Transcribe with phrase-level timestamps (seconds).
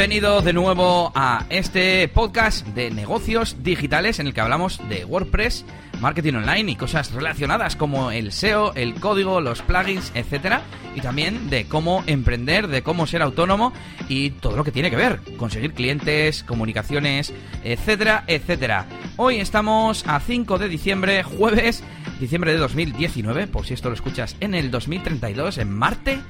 [0.00, 5.66] Bienvenido de nuevo a este podcast de negocios digitales en el que hablamos de WordPress,
[6.00, 10.62] marketing online y cosas relacionadas como el SEO, el código, los plugins, etcétera,
[10.96, 13.74] y también de cómo emprender, de cómo ser autónomo
[14.08, 18.86] y todo lo que tiene que ver, conseguir clientes, comunicaciones, etcétera, etcétera.
[19.18, 21.84] Hoy estamos a 5 de diciembre, jueves,
[22.18, 26.20] diciembre de 2019, por si esto lo escuchas en el 2032, en Marte.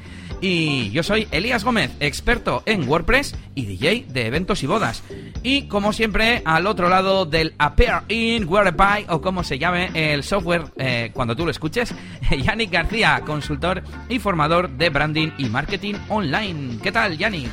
[0.42, 5.02] Y yo soy Elías Gómez, experto en WordPress y DJ de eventos y bodas.
[5.42, 10.22] Y como siempre, al otro lado del Appear in Whereby, o como se llame el
[10.22, 11.94] software eh, cuando tú lo escuches,
[12.42, 16.78] Yannick García, consultor y formador de branding y marketing online.
[16.82, 17.50] ¿Qué tal, Yannick?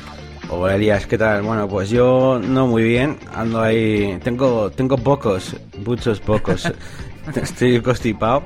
[0.48, 1.42] Hola Elías, ¿qué tal?
[1.42, 6.72] Bueno, pues yo no muy bien, ando ahí, tengo, tengo pocos, muchos pocos,
[7.34, 8.44] estoy constipado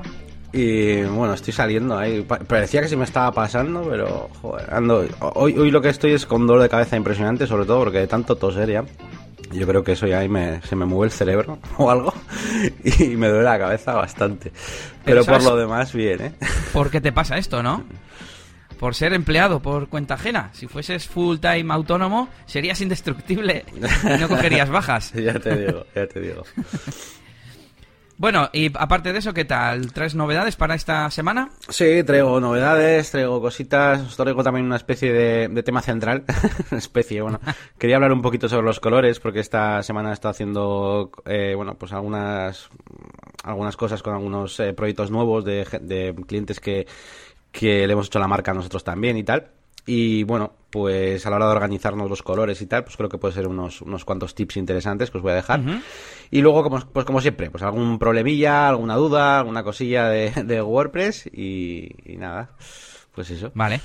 [0.53, 2.21] y bueno, estoy saliendo ahí.
[2.21, 5.03] Parecía que se me estaba pasando, pero joder, ando.
[5.19, 8.07] Hoy, hoy lo que estoy es con dolor de cabeza impresionante, sobre todo porque de
[8.07, 8.85] tanto toser ya.
[9.51, 12.13] Yo creo que eso ya ahí me, se me mueve el cerebro o algo
[12.83, 14.51] y me duele la cabeza bastante.
[15.03, 16.33] Pero, por lo demás, bien, ¿eh?
[16.71, 17.83] ¿Por qué te pasa esto, no?
[18.79, 20.49] Por ser empleado por cuenta ajena.
[20.53, 25.13] Si fueses full time autónomo, serías indestructible y no cogerías bajas.
[25.15, 26.43] ya te digo, ya te digo.
[28.17, 29.91] Bueno, y aparte de eso, ¿qué tal?
[29.91, 31.49] ¿Traes novedades para esta semana?
[31.69, 36.23] Sí, traigo novedades, traigo cositas, os traigo también una especie de, tema central.
[36.71, 37.39] especie, bueno.
[37.77, 41.75] Quería hablar un poquito sobre los colores, porque esta semana he estado haciendo, eh, bueno,
[41.75, 42.69] pues algunas,
[43.43, 46.85] algunas cosas con algunos eh, proyectos nuevos de, de clientes que,
[47.51, 49.49] que le hemos hecho la marca a nosotros también y tal.
[49.85, 53.17] Y bueno, pues a la hora de organizarnos los colores y tal, pues creo que
[53.17, 55.61] puede ser unos, unos cuantos tips interesantes que os voy a dejar.
[56.31, 61.27] Y luego, como, pues como siempre, pues algún problemilla, alguna duda, alguna cosilla de, WordPress
[61.27, 62.51] y, nada,
[63.13, 63.51] pues eso.
[63.53, 63.81] Vale.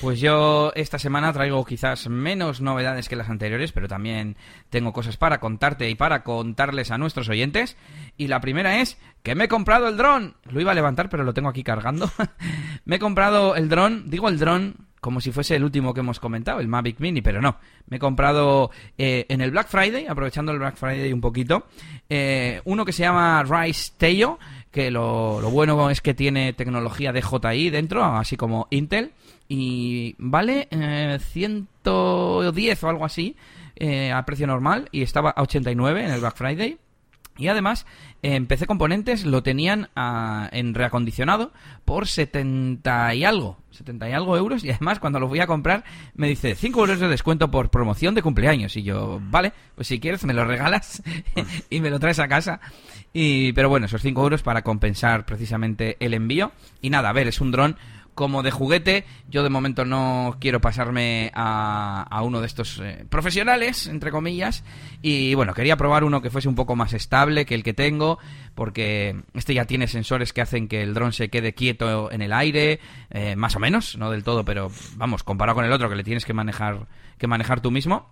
[0.00, 4.36] Pues yo esta semana traigo quizás menos novedades que las anteriores, pero también
[4.70, 7.76] tengo cosas para contarte y para contarles a nuestros oyentes.
[8.16, 10.36] Y la primera es que me he comprado el dron.
[10.44, 12.10] Lo iba a levantar, pero lo tengo aquí cargando.
[12.84, 16.20] me he comprado el dron, digo el dron como si fuese el último que hemos
[16.20, 17.56] comentado, el Mavic Mini, pero no.
[17.88, 21.66] Me he comprado eh, en el Black Friday, aprovechando el Black Friday un poquito,
[22.08, 24.38] eh, uno que se llama Rise Teio,
[24.70, 29.10] que lo, bueno es que tiene tecnología DJI dentro, así como Intel,
[29.48, 31.22] y vale 110
[31.84, 33.34] eh, o algo así
[34.14, 36.78] a precio normal, y estaba a 89 en el Black Friday.
[37.38, 37.86] Y además,
[38.22, 41.52] en PC Componentes lo tenían ah, en reacondicionado
[41.84, 43.58] por 70 y algo.
[43.70, 44.64] 70 y algo euros.
[44.64, 45.84] Y además, cuando lo voy a comprar,
[46.14, 48.76] me dice 5 euros de descuento por promoción de cumpleaños.
[48.76, 51.02] Y yo, vale, pues si quieres, me lo regalas
[51.70, 52.60] y me lo traes a casa.
[53.14, 56.52] Y, pero bueno, esos 5 euros para compensar precisamente el envío.
[56.82, 57.76] Y nada, a ver, es un dron
[58.14, 59.04] como de juguete.
[59.28, 64.64] Yo de momento no quiero pasarme a, uno de estos eh, profesionales, entre comillas.
[65.00, 68.18] Y bueno, quería probar uno que fuese un poco más estable que el que tengo,
[68.54, 72.32] porque este ya tiene sensores que hacen que el dron se quede quieto en el
[72.32, 72.80] aire,
[73.10, 76.04] eh, más o menos, no del todo, pero vamos, comparado con el otro que le
[76.04, 76.86] tienes que manejar,
[77.18, 78.10] que manejar tú mismo.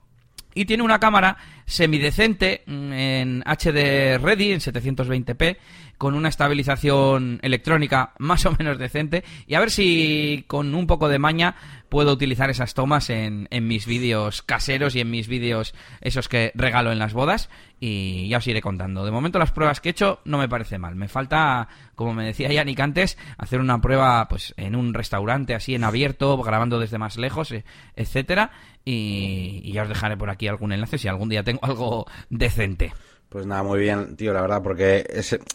[0.52, 5.56] Y tiene una cámara semidecente mm, en HD Ready, en 720p,
[6.00, 9.22] con una estabilización electrónica más o menos decente.
[9.46, 11.56] Y a ver si con un poco de maña
[11.90, 16.90] puedo utilizar esas tomas en, mis vídeos caseros y en mis vídeos esos que regalo
[16.90, 17.50] en las bodas.
[17.80, 19.04] Y ya os iré contando.
[19.04, 20.96] De momento las pruebas que he hecho no me parece mal.
[20.96, 25.74] Me falta, como me decía Yannick antes, hacer una prueba pues en un restaurante así
[25.74, 28.52] en abierto, grabando desde más lejos, e, etcétera
[28.86, 32.92] y, ya os dejaré por aquí algún enlace si algún día tengo algo decente.
[33.30, 35.06] Pues nada, muy bien, tío, la verdad, porque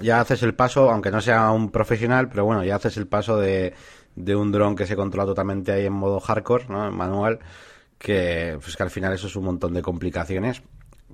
[0.01, 3.37] ya haces el paso, aunque no sea un profesional, pero bueno, ya haces el paso
[3.37, 3.73] de,
[4.15, 6.87] de un dron que se controla totalmente ahí en modo hardcore, ¿no?
[6.87, 7.39] En manual,
[7.97, 10.61] que, pues que al final eso es un montón de complicaciones,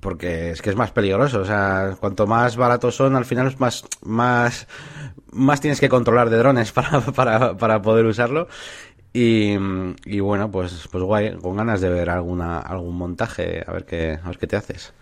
[0.00, 3.58] porque es que es más peligroso, o sea, cuanto más baratos son, al final es
[3.58, 4.68] más, más,
[5.32, 8.46] más tienes que controlar de drones para, para, para poder usarlo
[9.12, 9.56] y,
[10.06, 14.18] y, bueno, pues, pues guay, con ganas de ver alguna, algún montaje, a ver qué,
[14.22, 14.94] a ver qué te haces.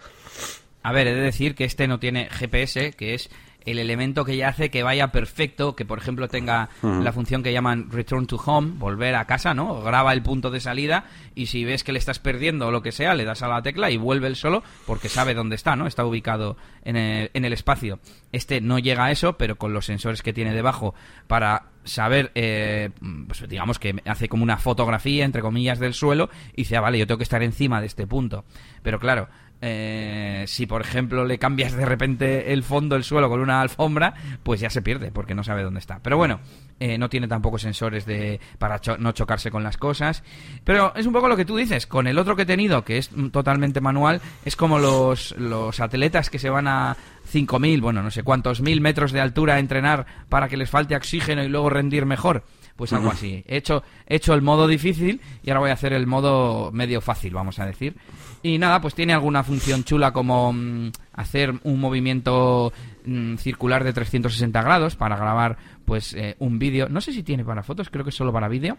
[0.82, 3.30] A ver, he de decir que este no tiene GPS, que es
[3.64, 7.52] el elemento que ya hace que vaya perfecto, que por ejemplo tenga la función que
[7.52, 9.82] llaman return to home, volver a casa, ¿no?
[9.82, 11.04] Graba el punto de salida
[11.34, 13.62] y si ves que le estás perdiendo o lo que sea, le das a la
[13.62, 15.86] tecla y vuelve el solo porque sabe dónde está, ¿no?
[15.86, 18.00] Está ubicado en el, en el espacio.
[18.32, 20.94] Este no llega a eso, pero con los sensores que tiene debajo
[21.26, 22.90] para saber, eh,
[23.26, 26.98] pues digamos que hace como una fotografía, entre comillas, del suelo y dice, ah, vale,
[26.98, 28.44] yo tengo que estar encima de este punto.
[28.82, 29.28] Pero claro,
[29.62, 34.14] eh, si por ejemplo le cambias de repente el fondo del suelo con una alfombra,
[34.42, 36.00] pues ya se pierde porque no sabe dónde está.
[36.02, 36.40] Pero bueno,
[36.78, 40.22] eh, no tiene tampoco sensores de para no chocarse con las cosas.
[40.64, 42.98] Pero es un poco lo que tú dices, con el otro que he tenido, que
[42.98, 46.96] es totalmente manual, es como los, los atletas que se van a
[47.32, 50.96] 5.000, bueno, no sé cuántos mil metros de altura a entrenar para que les falte
[50.96, 52.44] oxígeno y luego rendir mejor.
[52.80, 53.44] Pues algo así.
[53.46, 57.02] He hecho, he hecho el modo difícil y ahora voy a hacer el modo medio
[57.02, 57.94] fácil, vamos a decir.
[58.42, 62.72] Y nada, pues tiene alguna función chula como mm, hacer un movimiento
[63.04, 66.88] mm, circular de 360 grados para grabar pues eh, un vídeo.
[66.88, 68.78] No sé si tiene para fotos, creo que es solo para vídeo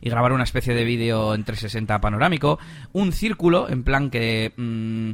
[0.00, 2.58] y grabar una especie de vídeo en 360 panorámico,
[2.94, 5.10] un círculo en plan que mm,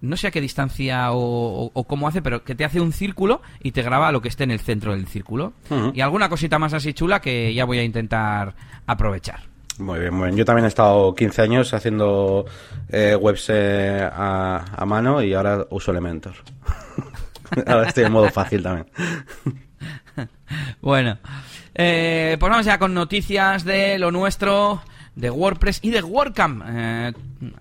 [0.00, 3.72] no sé a qué distancia o, cómo hace, pero que te hace un círculo y
[3.72, 5.54] te graba lo que esté en el centro del círculo.
[5.94, 8.54] Y alguna cosita más así chula que ya voy a intentar
[8.86, 9.40] aprovechar.
[9.78, 10.36] Muy bien, muy bien.
[10.36, 12.46] Yo también he estado 15 años haciendo
[12.88, 16.34] eh, webs eh, a, mano y ahora uso Elementor.
[17.66, 18.86] ahora estoy en modo fácil también.
[20.80, 21.18] bueno,
[21.74, 24.82] eh, pues vamos ya con noticias de lo nuestro,
[25.14, 26.64] de WordPress y de WordCamp.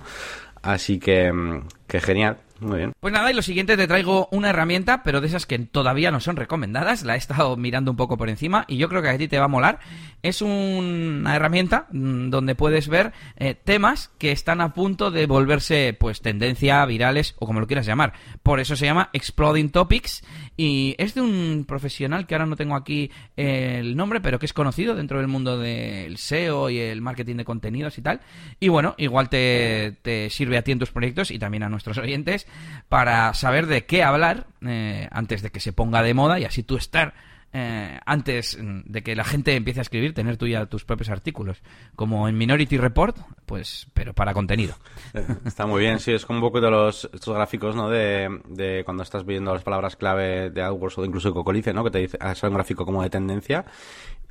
[0.62, 2.38] Así que, mm, que genial.
[2.60, 2.92] Muy bien.
[2.98, 6.20] Pues nada, y lo siguiente te traigo una herramienta, pero de esas que todavía no
[6.20, 7.04] son recomendadas.
[7.04, 9.38] La he estado mirando un poco por encima y yo creo que a ti te
[9.38, 9.78] va a molar.
[10.22, 15.96] Es una herramienta mm, donde puedes ver eh, temas que están a punto de volverse,
[15.98, 18.12] pues, tendencia, virales o como lo quieras llamar.
[18.42, 20.24] Por eso se llama Exploding Topics
[20.60, 24.52] y es de un profesional que ahora no tengo aquí el nombre, pero que es
[24.52, 28.20] conocido dentro del mundo del SEO y el marketing de contenidos y tal.
[28.58, 31.96] Y bueno, igual te, te sirve a ti en tus proyectos y también a nuestros
[31.98, 32.48] oyentes
[32.88, 36.64] para saber de qué hablar eh, antes de que se ponga de moda y así
[36.64, 37.14] tú estar
[37.52, 41.62] eh, antes de que la gente empiece a escribir, tener tú ya tus propios artículos,
[41.96, 43.16] como en Minority Report,
[43.46, 44.74] pues, pero para contenido.
[45.14, 47.88] Eh, está muy bien, sí, es como un poco de los estos gráficos, ¿no?
[47.88, 51.84] De, cuando estás viendo las palabras clave de AdWords o incluso de Cocolice, ¿no?
[51.84, 53.64] Que te dice, hace un gráfico como de tendencia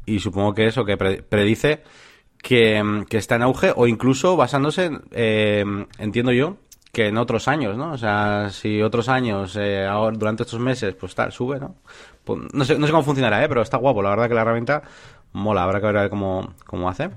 [0.05, 1.83] y supongo que eso que predice
[2.41, 4.91] que, está en auge o incluso basándose,
[5.97, 6.57] entiendo yo,
[6.97, 7.91] que en otros años, ¿no?
[7.91, 11.75] O sea, si otros años, eh, ahora, durante estos meses, pues tal, sube, ¿no?
[12.27, 13.47] Pues, no, sé, no sé cómo funcionará, ¿eh?
[13.47, 14.83] Pero está guapo, la verdad que la herramienta
[15.31, 17.09] mola, habrá que ver cómo, cómo hace.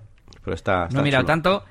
[0.44, 1.64] Pero está, no, mira, tanto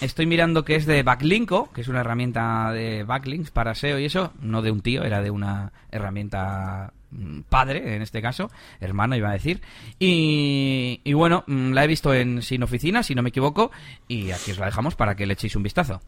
[0.00, 4.06] estoy mirando que es de Backlinko, que es una herramienta de backlinks para SEO y
[4.06, 8.50] eso, no de un tío, era de una herramienta mm, padre, en este caso,
[8.80, 9.60] hermano iba a decir.
[9.98, 13.70] Y, y bueno, mm, la he visto en Sin Oficina, si no me equivoco,
[14.08, 16.00] y aquí os la dejamos para que le echéis un vistazo.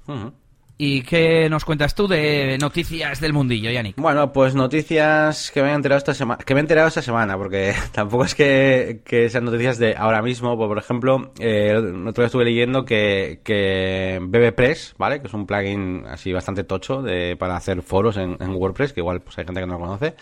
[0.77, 3.97] ¿Y qué nos cuentas tú de noticias del mundillo, Yannick?
[3.97, 7.37] Bueno, pues noticias que me he enterado esta semana, que me he enterado esta semana,
[7.37, 10.57] porque tampoco es que, sean noticias de ahora mismo.
[10.57, 15.21] Por ejemplo, eh, otro día estuve leyendo que, que BBPress, ¿vale?
[15.21, 19.01] Que es un plugin así bastante tocho de, para hacer foros en, en WordPress, que
[19.01, 20.15] igual pues hay gente que no lo conoce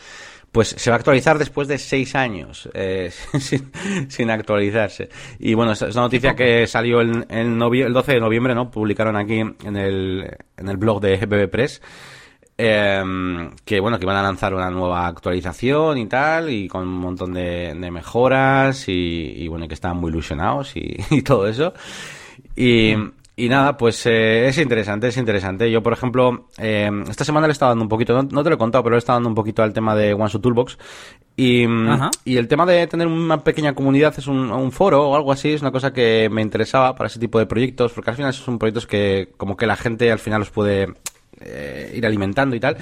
[0.53, 3.11] pues se va a actualizar después de seis años eh,
[4.09, 5.09] sin, actualizarse.
[5.39, 8.71] Y bueno, es una noticia que salió el, el, el 12 de noviembre, ¿no?
[8.71, 11.81] Publicaron aquí en el, en el blog de BBPress.
[12.59, 13.03] Eh,
[13.65, 17.33] que bueno, que van a lanzar una nueva actualización y tal, y con un montón
[17.33, 21.73] de, mejoras, y, bueno, que están muy ilusionados y, todo eso.
[22.55, 22.95] Y,
[23.35, 25.71] y nada, pues eh, es interesante, es interesante.
[25.71, 28.57] Yo, por ejemplo, eh, esta semana le he estado dando un poquito, no, te lo
[28.57, 30.79] he contado, pero le he estado dando un poquito al tema de OneShoot Toolbox.
[31.35, 31.65] Y,
[32.27, 35.53] y, el tema de tener una pequeña comunidad es un, un, foro o algo así,
[35.53, 38.59] es una cosa que me interesaba para ese tipo de proyectos, porque al final son
[38.59, 40.89] proyectos que como que la gente al final los puede
[41.41, 42.77] eh, ir alimentando y tal.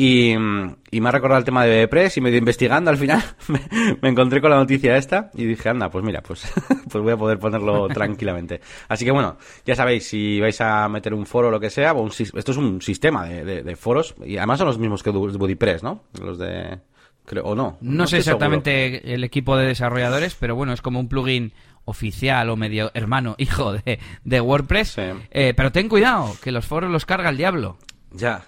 [0.00, 4.40] Y, me ha recordado el tema de Press y medio investigando al final me, encontré
[4.40, 6.46] con la noticia esta y dije, anda, pues mira, pues,
[6.88, 8.60] pues voy a poder ponerlo tranquilamente.
[8.86, 11.96] Así que bueno, ya sabéis, si vais a meter un foro o lo que sea,
[12.16, 16.04] esto es un sistema de, foros y además son los mismos que BuddyPress, ¿no?
[16.22, 16.78] Los de...
[17.24, 17.76] Creo, o no.
[17.80, 21.52] No, sé exactamente el equipo de desarrolladores, pero bueno, es como un plugin
[21.86, 24.96] oficial o medio hermano, hijo de, de WordPress.
[24.98, 27.78] Eh, pero ten cuidado, que los foros los carga el diablo.
[28.12, 28.44] Ya.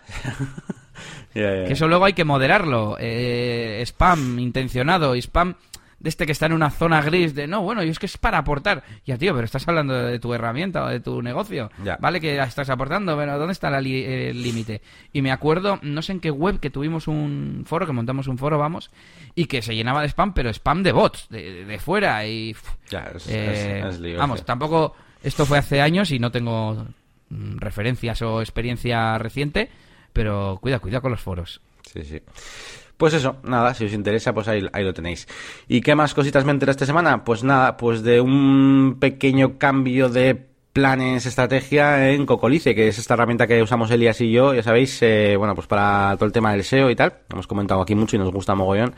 [1.33, 2.97] Que eso luego hay que moderarlo.
[2.99, 5.55] Eh, spam intencionado y spam
[6.01, 8.17] de este que está en una zona gris de no, bueno, y es que es
[8.17, 8.83] para aportar.
[9.05, 11.71] Ya, tío, pero estás hablando de tu herramienta o de tu negocio.
[12.01, 14.81] Vale que estás aportando, pero ¿dónde está el límite?
[15.13, 18.39] Y me acuerdo, no sé en qué web, que tuvimos un foro, que montamos un
[18.39, 18.91] foro, vamos,
[19.35, 22.27] y que se llenaba de spam, pero spam de bots, de, fuera.
[22.27, 22.57] Y.
[22.89, 24.97] Ya, es, eh, vamos, tampoco.
[25.23, 26.87] Esto fue hace años y no tengo
[27.29, 29.69] mm, referencias o experiencia reciente
[30.13, 31.61] pero cuida, cuida con los foros.
[31.83, 32.21] Sí, sí.
[32.97, 35.27] Pues eso, nada, si os interesa, pues ahí, ahí lo tenéis.
[35.69, 37.25] ¿Y qué más cositas me enteré esta semana?
[37.25, 43.15] Pues nada, pues de un pequeño cambio de planes, estrategia en Cocolice, que es esta
[43.15, 46.53] herramienta que usamos Elias y yo, ya sabéis, eh, bueno, pues para todo el tema
[46.53, 48.95] del SEO y tal, hemos comentado aquí mucho y nos gusta mogollón.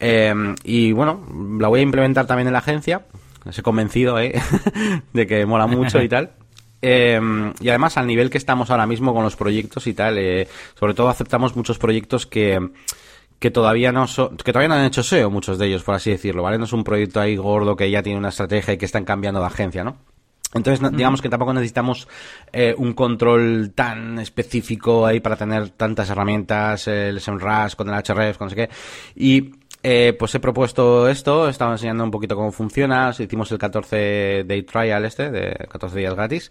[0.00, 0.34] Eh,
[0.64, 1.24] y bueno,
[1.60, 3.02] la voy a implementar también en la agencia,
[3.44, 4.40] os he convencido ¿eh?
[5.12, 6.30] de que mola mucho y tal.
[6.86, 10.46] Em, y además, al nivel que estamos ahora mismo con los proyectos y tal, eh,
[10.78, 12.60] sobre todo aceptamos muchos proyectos que,
[13.38, 14.04] que todavía no
[14.44, 16.58] que todavía no han hecho SEO, muchos de ellos, por así decirlo, ¿vale?
[16.58, 19.40] No es un proyecto ahí gordo que ya tiene una estrategia y que están cambiando
[19.40, 19.96] de agencia, ¿no?
[20.52, 22.06] Entonces, digamos que tampoco necesitamos
[22.52, 28.36] eh, un control tan específico ahí para tener tantas herramientas, el SEMrush con el HRF,
[28.36, 28.70] con no sé qué.
[29.16, 29.52] Y
[29.86, 34.62] eh, pues he propuesto esto, estaba enseñando un poquito cómo funciona, hicimos el 14 day
[34.62, 36.50] trial este, de 14 días gratis,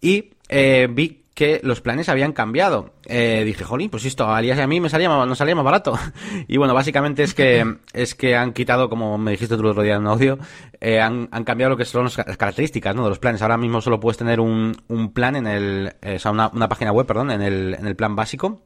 [0.00, 2.94] y eh, vi que los planes habían cambiado.
[3.04, 5.98] Eh, dije, jolín, pues esto a Alias a mí me salía, no salía más barato.
[6.48, 9.82] y bueno, básicamente es que, es que han quitado, como me dijiste tú el otro
[9.82, 10.38] día en audio,
[10.80, 13.02] han, han, cambiado lo que son las características ¿no?
[13.04, 13.42] de los planes.
[13.42, 16.90] Ahora mismo solo puedes tener un, un plan en el, o sea, una, una página
[16.92, 18.62] web, perdón, en el, en el plan básico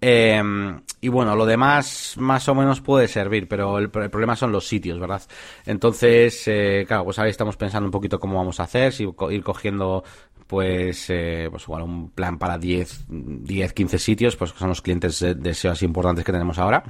[0.00, 0.42] eh,
[1.00, 4.98] y bueno, lo demás más o menos puede servir, pero el, problema son los sitios,
[4.98, 5.22] ¿verdad?
[5.64, 9.42] Entonces, eh, claro, pues ahí estamos pensando un poquito cómo vamos a hacer, si ir
[9.42, 10.02] cogiendo
[10.46, 14.82] pues, eh, pues igual un plan para 10, 10 15 sitios, pues que son los
[14.82, 16.82] clientes de, SEO así importantes que tenemos ahora.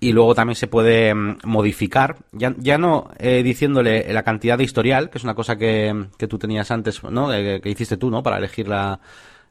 [0.00, 4.64] Y luego también se puede mm, modificar, ya, ya no eh, diciéndole la cantidad de
[4.64, 7.28] historial, que es una cosa que, que tú tenías antes, ¿no?
[7.28, 8.22] que hiciste tú, ¿no?
[8.22, 8.98] Para elegir la,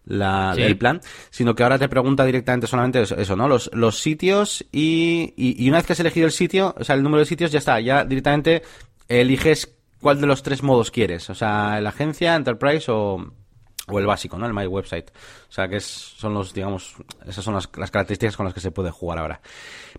[0.06, 3.48] la, el plan, sino que ahora te pregunta directamente solamente eso, ¿no?
[3.48, 7.04] Los, los sitios y, y, una vez que has elegido el sitio, o sea, el
[7.04, 8.64] número de sitios ya está, ya directamente
[9.08, 13.34] eliges cuál de los tres modos quieres, o sea, la agencia, enterprise o,
[13.88, 14.46] o el básico, ¿no?
[14.48, 15.12] El My Website.
[15.52, 16.96] O sea, que es, son los, digamos,
[17.28, 19.42] esas son las, las, características con las que se puede jugar ahora.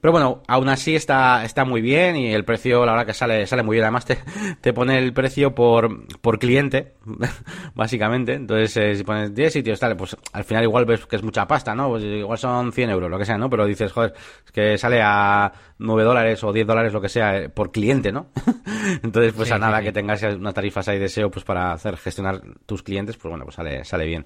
[0.00, 3.46] Pero bueno, aún así está, está muy bien y el precio, la verdad que sale,
[3.46, 3.84] sale muy bien.
[3.84, 4.16] Además te,
[4.62, 6.94] te pone el precio por, por cliente,
[7.74, 8.32] básicamente.
[8.32, 11.46] Entonces, eh, si pones 10 sitios, tal, pues al final igual ves que es mucha
[11.46, 11.90] pasta, ¿no?
[11.90, 13.50] Pues igual son 100 euros, lo que sea, ¿no?
[13.50, 14.14] Pero dices, joder,
[14.46, 18.10] es que sale a 9 dólares o 10 dólares, lo que sea, eh, por cliente,
[18.10, 18.28] ¿no?
[19.02, 22.40] Entonces, pues a nada que tengas unas tarifas ahí de SEO, pues para hacer, gestionar
[22.64, 24.24] tus clientes, pues bueno, pues sale, sale bien.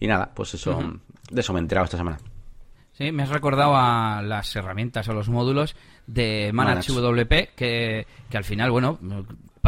[0.00, 0.80] Y nada, pues eso,
[1.30, 2.18] de eso me he enterado esta semana.
[2.92, 5.76] Sí, me has recordado a las herramientas o los módulos
[6.06, 8.98] de ManageWP que, que al final, bueno,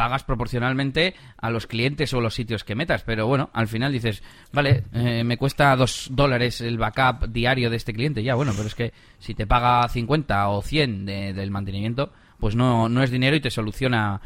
[0.01, 3.03] pagas proporcionalmente a los clientes o los sitios que metas.
[3.05, 4.23] Pero bueno, al final dices,
[4.53, 8.23] vale, eh, me cuesta dos dólares el backup diario de este cliente.
[8.23, 12.89] Ya, bueno, pero es que si te paga 50 o 100 del mantenimiento, pues no,
[12.89, 14.21] no es dinero y te soluciona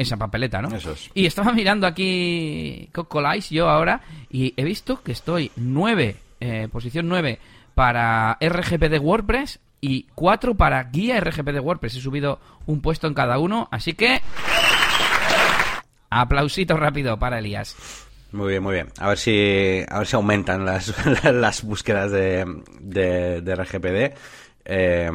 [0.00, 0.74] esa papeleta, ¿no?
[0.74, 1.10] Eso es.
[1.14, 7.08] Y estaba mirando aquí Cocolice yo ahora y he visto que estoy 9, eh, posición
[7.08, 7.38] 9
[7.74, 11.96] para RGP de WordPress y 4 para guía RGP de WordPress.
[11.96, 14.20] He subido un puesto en cada uno, así que...
[16.12, 17.76] Aplausito rápido para Elías.
[18.32, 18.88] Muy bien, muy bien.
[18.98, 20.92] A ver si, a ver si aumentan las,
[21.24, 22.44] las búsquedas de,
[22.80, 24.16] de, RGPD.
[24.64, 25.10] Eh,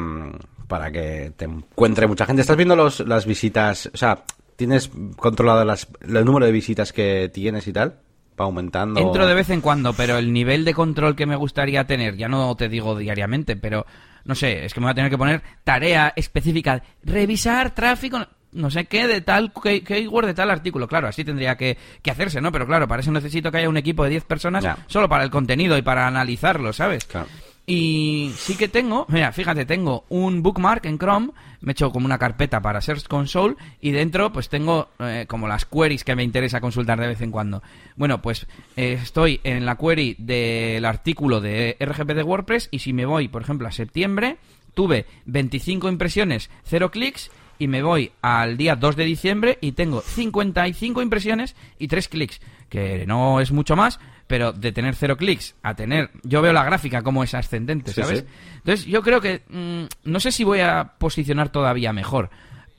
[0.66, 2.42] para que te encuentre mucha gente.
[2.42, 3.90] ¿Estás viendo los, las visitas?
[3.92, 4.22] O sea,
[4.56, 7.98] ¿Tienes controlado las, el número de visitas que tienes y tal?
[8.40, 9.00] ¿Va aumentando?
[9.00, 12.28] Entro de vez en cuando, pero el nivel de control que me gustaría tener, ya
[12.28, 13.86] no te digo diariamente, pero
[14.24, 16.82] no sé, es que me voy a tener que poner tarea específica.
[17.02, 18.26] Revisar tráfico.
[18.52, 20.88] no sé qué de tal keyword de tal artículo.
[20.88, 22.50] Claro, así tendría que, que, hacerse, ¿no?
[22.50, 25.30] Pero claro, para eso necesito que haya un equipo de 10 personas solo para el
[25.30, 27.04] contenido y para analizarlo, ¿sabes?
[27.04, 27.28] Claro.
[27.66, 32.06] Y sí que tengo, mira, fíjate, tengo un bookmark en Chrome, me he hecho como
[32.06, 36.22] una carpeta para Search Console y dentro pues tengo eh, como las queries que me
[36.22, 37.62] interesa consultar de vez en cuando.
[37.96, 38.46] Bueno, pues
[38.76, 43.28] eh, estoy en la query del artículo de RGB de WordPress y si me voy,
[43.28, 44.38] por ejemplo, a septiembre,
[44.74, 50.00] tuve 25 impresiones, 0 clics y me voy al día 2 de diciembre y tengo
[50.00, 55.54] 55 impresiones y 3 clics, que no es mucho más, pero de tener cero clics
[55.62, 58.24] a tener, yo veo la gráfica como es ascendente, ¿sabes?
[58.56, 62.30] Entonces yo creo que, mm, no sé si voy a posicionar todavía mejor,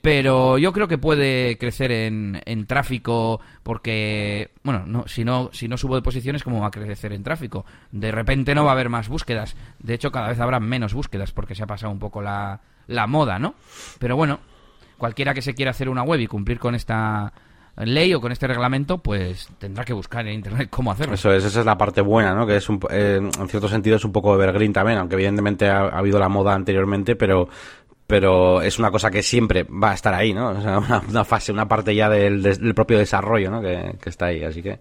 [0.02, 5.68] pero yo creo que puede crecer en, en tráfico porque, bueno, no, si, no, si
[5.68, 7.64] no subo de posiciones, ¿cómo va a crecer en tráfico?
[7.90, 11.32] De repente no va a haber más búsquedas, de hecho cada vez habrá menos búsquedas
[11.32, 13.54] porque se ha pasado un poco la, la moda, ¿no?
[13.98, 14.40] Pero bueno,
[14.98, 17.32] cualquiera que se quiera hacer una web y cumplir con esta
[17.84, 21.14] ley o con este reglamento, pues tendrá que buscar en internet cómo hacerlo.
[21.14, 22.46] Eso es, esa es la parte buena, ¿no?
[22.46, 25.88] Que es un, eh, en cierto sentido es un poco evergreen también, aunque evidentemente ha,
[25.88, 27.48] habido la moda anteriormente, pero
[28.06, 30.48] pero es una cosa que siempre va a estar ahí, ¿no?
[30.58, 33.60] O sea, una, fase, una parte ya del, del propio desarrollo, ¿no?
[33.60, 34.78] Que, que, está ahí, así que...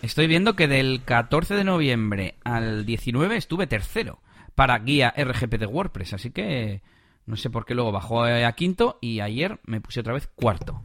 [0.00, 4.20] Estoy viendo que del 14 de noviembre al 19 estuve tercero
[4.54, 6.82] para guía RGP de WordPress, así que
[7.26, 10.82] no sé por qué luego bajó a quinto y ayer me puse otra vez cuarto.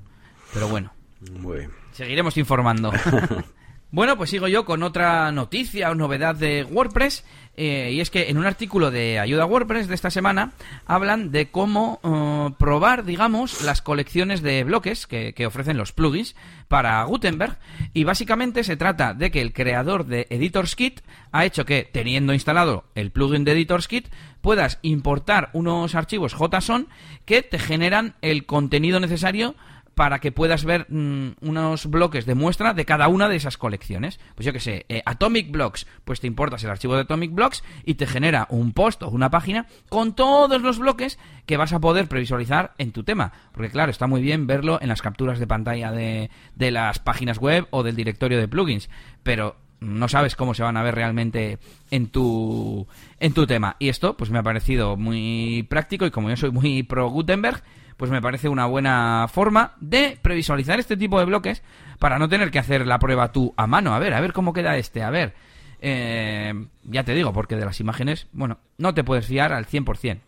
[0.53, 0.93] Pero bueno.
[1.31, 2.91] Muy Seguiremos informando.
[3.91, 7.24] bueno, pues sigo yo con otra noticia o novedad de WordPress.
[7.62, 10.53] Eh, y es que en un artículo de Ayuda WordPress de esta semana
[10.86, 16.38] hablan de cómo eh, probar, digamos, las colecciones de bloques que, que, ofrecen los plugins
[16.69, 17.58] para Gutenberg.
[17.93, 21.01] Y básicamente se trata de que el creador de Editor's Kit
[21.34, 24.08] ha hecho que, teniendo instalado el plugin de Editor's Kit,
[24.39, 26.88] puedas importar unos archivos JSON
[27.25, 29.55] que te generan el contenido necesario
[29.99, 34.17] para que puedas ver mm, unos bloques de muestra de cada una de esas colecciones.
[34.33, 37.65] Pues yo que sé, eh, Atomic Blocks, pues te importas el archivo de Atomic Blocks
[37.83, 41.81] y te genera un post o una página con todos los bloques que vas a
[41.81, 43.33] poder previsualizar en tu tema.
[43.51, 47.37] Porque claro, está muy bien verlo en las capturas de pantalla de, de las páginas
[47.37, 48.89] web o del directorio de plugins,
[49.23, 51.59] pero no sabes cómo se van a ver realmente
[51.91, 52.88] en tu
[53.19, 53.75] en tu tema.
[53.79, 57.63] Y esto pues me ha parecido muy práctico y como yo soy muy pro Gutenberg,
[57.99, 61.62] pues me parece una buena forma de previsualizar este tipo de bloques
[61.99, 63.93] para no tener que hacer la prueba tú a mano.
[63.93, 65.33] A ver, a ver cómo queda este, a ver.
[65.81, 66.53] Eh,
[66.85, 70.21] ya te digo, porque de las imágenes, bueno, no te puedes fiar al 100%.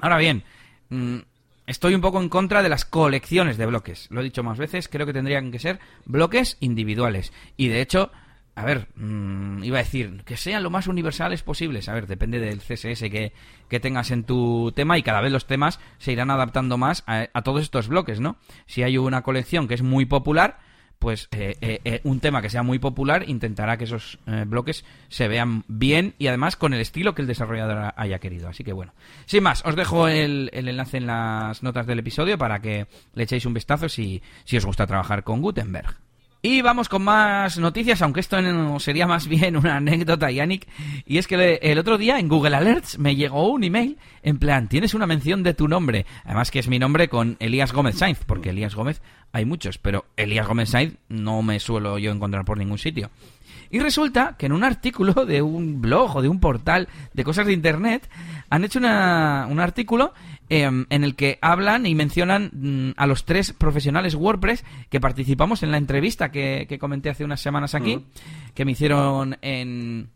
[0.00, 0.42] Ahora bien,
[0.88, 1.18] mm,
[1.68, 4.08] estoy un poco en contra de las colecciones de bloques.
[4.10, 7.32] Lo he dicho más veces, creo que tendrían que ser bloques individuales.
[7.56, 8.10] Y de hecho,
[8.54, 11.88] a ver, mm, iba a decir, que sean lo más universales posibles.
[11.88, 13.32] A ver, depende del CSS que,
[13.68, 17.26] que tengas en tu tema y cada vez los temas se irán adaptando más a,
[17.42, 18.36] todos estos bloques, ¿no?
[18.66, 20.58] Si hay una colección que es muy popular,
[20.98, 25.26] pues eh, eh, eh, un tema que sea muy popular intentará que esos bloques se
[25.26, 28.48] vean bien y además con el estilo que el desarrollador haya querido.
[28.48, 28.92] Así que bueno,
[29.24, 33.22] sin más, os dejo el, el enlace en las notas del episodio para que le
[33.24, 35.96] echéis un vistazo si, si os gusta trabajar con Gutenberg.
[36.44, 38.36] Y vamos con más noticias, aunque esto
[38.80, 40.66] sería más bien una anécdota, Yannick.
[41.06, 44.66] Y es que el otro día en Google Alerts me llegó un email en plan,
[44.66, 46.04] tienes una mención de tu nombre.
[46.24, 50.06] Además que es mi nombre con Elías Gómez Sainz, porque Elías Gómez hay muchos, pero
[50.16, 53.10] Elías Gómez Sainz no me suelo yo encontrar por ningún sitio.
[53.70, 57.46] Y resulta que en un artículo de un blog o de un portal de cosas
[57.46, 58.10] de Internet
[58.50, 60.12] han hecho una, un artículo
[60.52, 65.62] em, en el que hablan y mencionan mm, a los tres profesionales WordPress que participamos
[65.62, 68.04] en la entrevista que, comenté hace unas semanas aquí,
[68.54, 70.10] que me hicieron en...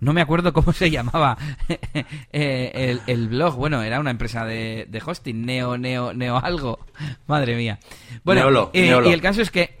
[0.00, 1.38] No me acuerdo cómo se llamaba
[2.32, 3.54] eh, el, blog.
[3.54, 6.80] Bueno, era una empresa de, hosting, Neo, Neo, Neo algo.
[7.28, 7.78] Madre mía.
[8.24, 9.78] Bueno, eh, y el caso es que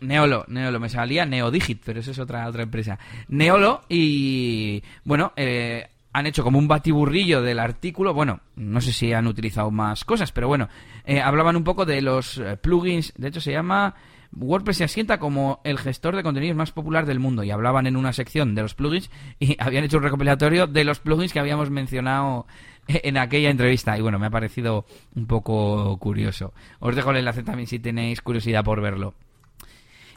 [0.00, 2.98] Neolo, Neolo, me salía Neodigit, pero eso es otra, otra empresa.
[3.28, 8.14] Neolo y, bueno, eh, han hecho como un batiburrillo del artículo.
[8.14, 10.68] Bueno, no sé si han utilizado más cosas, pero bueno,
[11.04, 13.12] eh, hablaban un poco de los eh, plugins.
[13.16, 13.96] De hecho, se llama
[14.32, 17.42] WordPress se asienta como el gestor de contenidos más popular del mundo.
[17.42, 21.00] Y hablaban en una sección de los plugins y habían hecho un recopilatorio de los
[21.00, 22.46] plugins que habíamos mencionado
[22.86, 23.98] en aquella entrevista.
[23.98, 26.54] Y bueno, me ha parecido un poco curioso.
[26.78, 29.14] Os dejo el enlace también si tenéis curiosidad por verlo.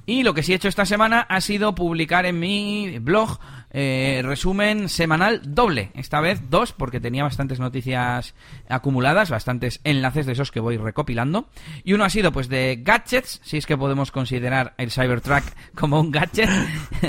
[0.07, 3.39] Y lo que sí he hecho esta semana ha sido publicar en mi blog
[3.71, 5.91] eh, resumen semanal doble.
[5.93, 8.33] Esta vez dos, porque tenía bastantes noticias
[8.69, 11.49] acumuladas, bastantes enlaces de esos que voy recopilando.
[11.83, 15.43] Y uno ha sido pues de gadgets, si es que podemos considerar el Cybertruck
[15.75, 16.49] como un gadget.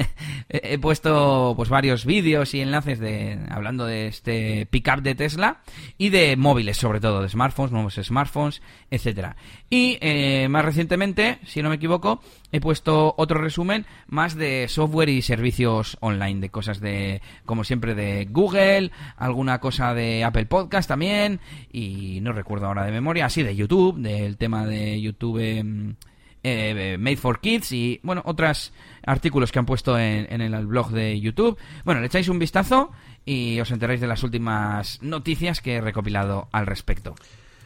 [0.49, 5.61] he puesto pues varios vídeos y enlaces de hablando de este pickup de Tesla
[5.99, 9.37] y de móviles, sobre todo, de smartphones, nuevos smartphones, etcétera.
[9.71, 15.09] Y eh, más recientemente, si no me equivoco, he puesto otro resumen más de software
[15.09, 20.89] y servicios online, de cosas de, como siempre, de Google, alguna cosa de Apple Podcast
[20.89, 21.41] también,
[21.73, 25.95] y no recuerdo ahora de memoria, así de YouTube, del tema de YouTube em,
[26.43, 28.73] eh, Made for Kids y, bueno, otros
[29.05, 31.59] artículos que han puesto en, en el blog de YouTube.
[31.85, 32.91] Bueno, le echáis un vistazo
[33.25, 37.15] y os enteráis de las últimas noticias que he recopilado al respecto.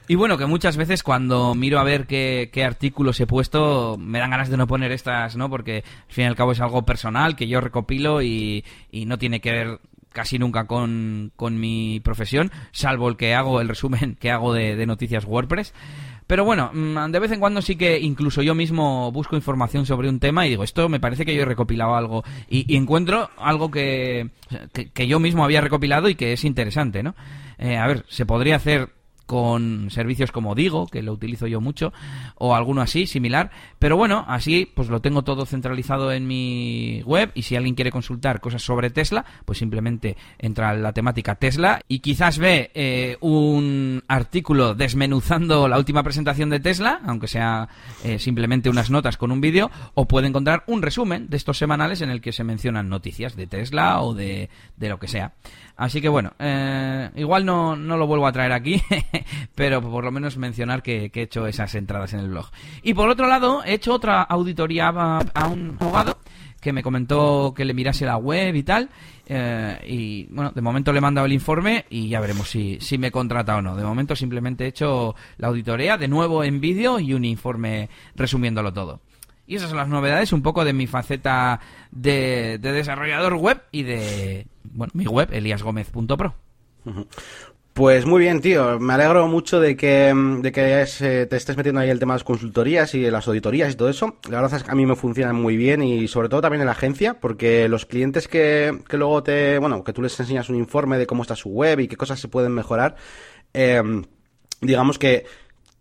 [0.09, 4.19] Y bueno, que muchas veces cuando miro a ver qué, qué, artículos he puesto, me
[4.19, 5.49] dan ganas de no poner estas, ¿no?
[5.49, 9.19] Porque al fin y al cabo es algo personal que yo recopilo y, y no
[9.19, 9.81] tiene que ver
[10.13, 14.87] casi nunca con, con, mi profesión, salvo el que hago, el resumen que hago de,
[14.87, 15.75] noticias WordPress.
[16.27, 20.09] Pero bueno, mm, de vez en cuando sí que incluso yo mismo busco información sobre
[20.09, 23.71] un tema y digo, esto me parece que yo he recopilado algo y, encuentro algo
[23.71, 24.31] que,
[24.73, 27.15] que, que, yo mismo había recopilado y que es interesante, ¿no?
[27.59, 28.91] Eh, a ver, se podría hacer
[29.33, 31.91] con servicios como Digo, que lo utilizo yo mucho,
[32.35, 33.51] o alguno así, similar.
[33.79, 37.91] Pero bueno, así pues lo tengo todo centralizado en mi web y si alguien quiere
[37.91, 43.17] consultar cosas sobre Tesla, pues simplemente entra a la temática Tesla y quizás ve eh,
[43.23, 47.71] un artículo desmenuzando la última presentación de Tesla, aunque sea
[48.05, 52.03] eh, simplemente unas notas con un vídeo, o puede encontrar un resumen de estos semanales
[52.03, 55.33] en el que se mencionan noticias de Tesla o de, de lo que sea.
[55.77, 58.81] Así que bueno, eh, igual no, no, lo vuelvo a traer aquí,
[59.55, 62.47] pero por lo menos mencionar que, he hecho esas entradas en el blog.
[62.83, 66.19] Y por otro lado, he hecho otra auditoría a, a un abogado
[66.63, 68.89] que me comentó que le mirase la web y tal.
[69.27, 72.99] Eh, y bueno, de momento le he mandado el informe y ya veremos si, si
[72.99, 73.75] me contrata o no.
[73.75, 78.73] De momento simplemente he hecho la auditoría de nuevo en vídeo y un informe resumiéndolo
[78.73, 79.01] todo.
[79.45, 81.59] Y esas son las novedades, un poco de mi faceta
[81.91, 86.35] de, de desarrollador web y de bueno, mi web, eliasgomez.pro.
[87.73, 88.79] Pues muy bien, tío.
[88.79, 92.17] Me alegro mucho de que, de que eh, te estés metiendo ahí el tema de
[92.17, 94.19] las consultorías y las auditorías y todo eso.
[94.29, 96.67] La verdad es que a mí me funcionan muy bien y sobre todo también en
[96.67, 100.57] la agencia, porque los clientes que, que luego te, bueno, que tú les enseñas un
[100.57, 102.95] informe de cómo está su web y qué cosas se pueden mejorar,
[103.55, 103.83] eh,
[104.61, 105.25] digamos que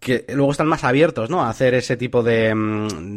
[0.02, 1.44] que luego están más abiertos, ¿no?
[1.44, 2.56] A hacer ese tipo de,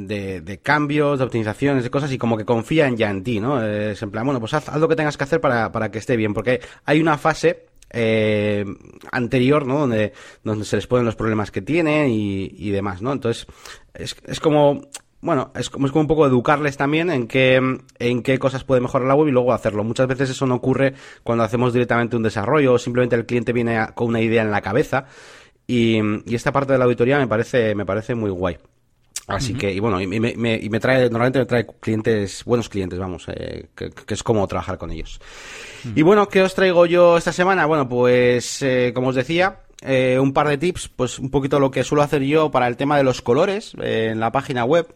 [0.07, 3.65] de, de, cambios, de optimizaciones, de cosas y como que confían ya en ti, ¿no?
[3.65, 5.97] Es en plan, bueno, pues haz, haz lo que tengas que hacer para, para que
[5.97, 8.65] esté bien, porque hay una fase eh,
[9.13, 9.81] anterior, ¿no?
[9.81, 13.13] Donde, donde se les ponen los problemas que tienen y, demás, ¿no?
[13.13, 13.47] Entonces,
[13.95, 14.83] es, es como,
[15.21, 17.61] bueno, es como, es como un poco educarles también en qué,
[17.99, 19.85] en qué cosas puede mejorar la web y luego hacerlo.
[19.85, 23.87] Muchas veces eso no ocurre cuando hacemos directamente un desarrollo o simplemente el cliente viene
[23.95, 25.07] con una idea en la cabeza
[25.67, 28.59] y, y, esta parte de la auditoría me parece, me parece muy guay.
[29.27, 29.59] Así uh -huh.
[29.59, 32.99] que, y bueno, y me, me, y me, trae, normalmente me trae clientes, buenos clientes,
[32.99, 35.19] vamos, eh, que, que, es como trabajar con ellos.
[35.85, 35.93] Uh -huh.
[35.97, 37.65] Y bueno, ¿qué os traigo yo esta semana?
[37.65, 41.71] Bueno, pues, eh, como os decía, eh, un par de tips, pues un poquito lo
[41.71, 44.95] que suelo hacer yo para el tema de los colores eh, en la página web.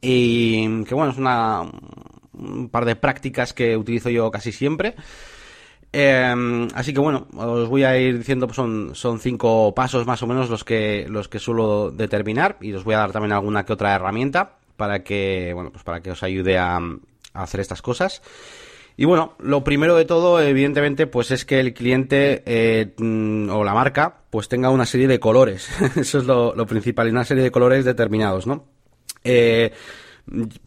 [0.00, 1.62] Y que bueno, es una,
[2.34, 4.94] un par de prácticas que utilizo yo casi siempre.
[5.92, 10.22] Eh, así que bueno, os voy a ir diciendo, pues son, son cinco pasos más
[10.22, 13.64] o menos los que, los que suelo determinar y os voy a dar también alguna
[13.64, 17.82] que otra herramienta para que, bueno, pues para que os ayude a, a hacer estas
[17.82, 18.22] cosas.
[19.00, 23.72] Y bueno, lo primero de todo, evidentemente, pues es que el cliente eh, o la
[23.72, 25.68] marca, pues tenga una serie de colores.
[25.96, 28.64] Eso es lo, lo principal, y una serie de colores determinados, ¿no?
[29.22, 29.70] Eh,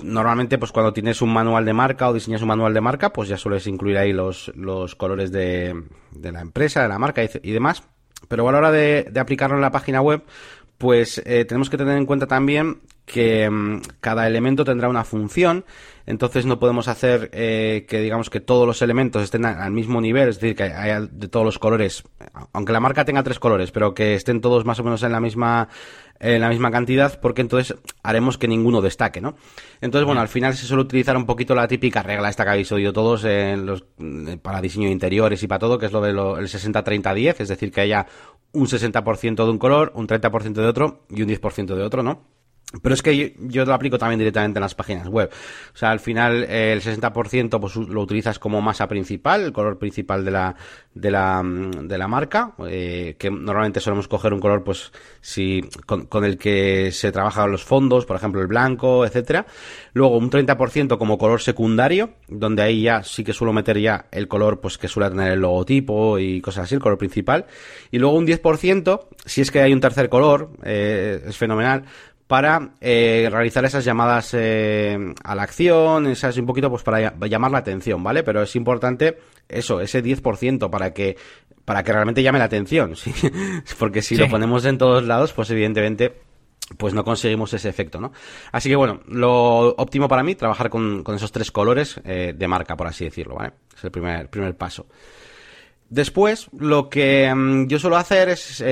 [0.04, 3.30] normalmente pues cuando tienes un manual de marca o diseñas un manual de marca pues
[3.30, 7.52] ya sueles incluir ahí los, los colores de, de, la empresa, de la marca y,
[7.52, 7.84] demás.
[8.28, 10.24] Pero a la hora de, de, aplicarlo en la página web
[10.78, 15.66] pues eh, tenemos que tener en cuenta también que mmm, cada elemento tendrá una función
[16.06, 20.30] entonces no podemos hacer eh, que digamos que todos los elementos estén al mismo nivel,
[20.30, 22.04] es decir, que haya de todos los colores,
[22.54, 25.20] aunque la marca tenga tres colores, pero que estén todos más o menos en la
[25.20, 25.70] misma
[26.20, 29.36] en la misma cantidad, porque entonces haremos que ninguno destaque, ¿no?
[29.80, 32.72] Entonces, bueno, al final se suele utilizar un poquito la típica regla esta que habéis
[32.72, 33.86] oído todos en los,
[34.44, 37.48] para diseño de interiores y para todo, que es lo de lo, el 60-30-10, es
[37.48, 38.06] decir, que haya
[38.52, 42.22] un 60% de un color, un 30% de otro y un 10% de otro, ¿no?
[42.82, 45.30] Pero es que yo, lo aplico también directamente en las páginas web.
[45.74, 49.78] O sea, al final eh, el 60% pues lo utilizas como masa principal, el color
[49.78, 50.56] principal de la
[50.94, 56.26] de la, de la marca, eh, que normalmente solemos coger un color pues si con,
[56.26, 59.46] el que se trabajan los fondos, por ejemplo el blanco, etcétera.
[59.94, 64.28] Luego un 30% como color secundario, donde ahí ya sí que suelo meter ya el
[64.28, 67.46] color pues que suele tener el logotipo y cosas así, el color principal.
[67.90, 71.84] Y luego un 10%, si es que hay un tercer color, eh, es fenomenal,
[72.32, 77.52] para eh, realizar esas llamadas eh, a la acción, esas un poquito pues para llamar
[77.52, 78.24] la atención, ¿vale?
[78.24, 79.18] Pero es importante
[79.50, 81.18] eso, ese 10% para que
[81.66, 83.14] para que realmente llame la atención, ¿sí?
[83.78, 86.22] Porque si lo ponemos en todos lados, pues evidentemente
[86.78, 88.14] pues no conseguimos ese efecto, ¿no?
[88.54, 92.78] Así que bueno, lo óptimo para mí, trabajar con, esos tres colores eh, de marca,
[92.78, 93.52] por así decirlo, ¿vale?
[93.76, 94.86] Es el primer, primer paso.
[95.90, 98.64] Después, lo que mm, yo suelo hacer es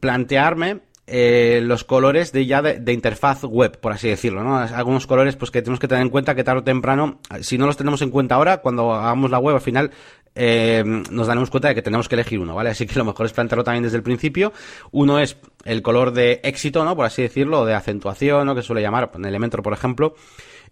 [0.00, 4.58] plantearme eh, los colores de ya de, interfaz web, por así decirlo, ¿no?
[4.58, 7.66] Algunos colores pues que tenemos que tener en cuenta que tarde o temprano, si no
[7.66, 9.90] los tenemos en cuenta ahora, cuando hagamos la web al final
[10.36, 12.70] eh, nos daremos cuenta de que tenemos que elegir uno, ¿vale?
[12.70, 14.52] Así que lo mejor es plantearlo también desde el principio.
[14.92, 16.94] Uno es el color de éxito, ¿no?
[16.94, 18.54] Por así decirlo, de acentuación, ¿no?
[18.54, 20.14] Que suele llamar en Elementor, por ejemplo.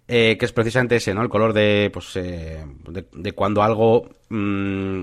[0.06, 1.20] Eh, que es precisamente ese, ¿no?
[1.20, 5.02] El color de, pues, de, cuando algo mm,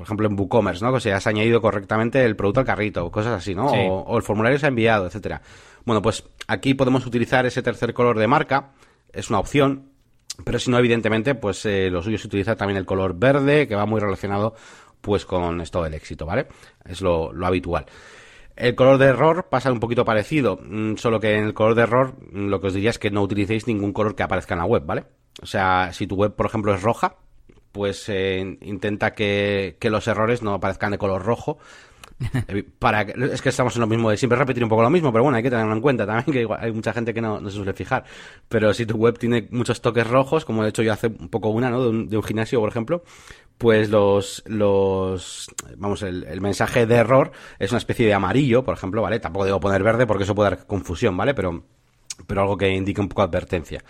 [0.00, 0.94] por ejemplo, en WooCommerce, ¿no?
[0.94, 3.66] Que se has añadido correctamente el producto al carrito, cosas así, ¿no?
[3.66, 5.42] O, el formulario se ha enviado, etcétera.
[5.84, 8.72] Bueno, pues aquí podemos utilizar ese tercer color de marca,
[9.12, 9.90] es una opción,
[10.42, 13.74] pero si no, evidentemente, pues eh, lo suyo es utilizar también el color verde, que
[13.74, 14.54] va muy relacionado
[15.02, 16.46] pues con esto del éxito, ¿vale?
[16.86, 17.84] Es lo, habitual.
[18.56, 21.82] El color de error pasa un poquito parecido, mm, solo que en el color de
[21.82, 24.60] error mm, lo que os diría es que no utilicéis ningún color que aparezca en
[24.60, 25.04] la web, ¿vale?
[25.42, 27.16] O sea, si tu web, por ejemplo, es roja,
[27.72, 31.58] pues eh, intenta que, los errores no aparezcan de color rojo.
[32.48, 35.10] Eh, para es que estamos en lo mismo de siempre repetir un poco lo mismo,
[35.10, 37.56] pero bueno, hay que tenerlo en cuenta también, que hay mucha gente que no, se
[37.56, 38.04] suele fijar.
[38.46, 41.48] Pero si tu web tiene muchos toques rojos, como de hecho yo hace un poco
[41.48, 41.82] una, ¿no?
[41.82, 43.04] De un, de un gimnasio, por ejemplo,
[43.56, 48.74] pues los, los, vamos, el, el, mensaje de error es una especie de amarillo, por
[48.74, 49.18] ejemplo, ¿vale?
[49.18, 51.32] Tampoco debo poner verde porque eso puede dar confusión, ¿vale?
[51.32, 51.64] Pero,
[52.26, 53.82] pero algo que indique un poco advertencia.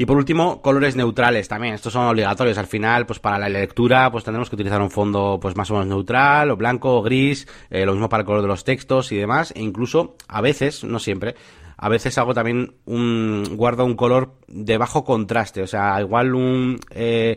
[0.00, 1.74] Y por último, colores neutrales también.
[1.74, 2.56] Estos son obligatorios.
[2.56, 5.74] Al final, pues para la lectura, pues tendremos que utilizar un fondo pues más o
[5.74, 9.12] menos neutral, o blanco, o gris, eh, lo mismo para el color de los textos
[9.12, 9.52] y demás.
[9.54, 11.34] E incluso, a veces, no siempre,
[11.76, 15.60] a veces hago también un, guardo un color de bajo contraste.
[15.62, 17.36] O sea, igual un, eh,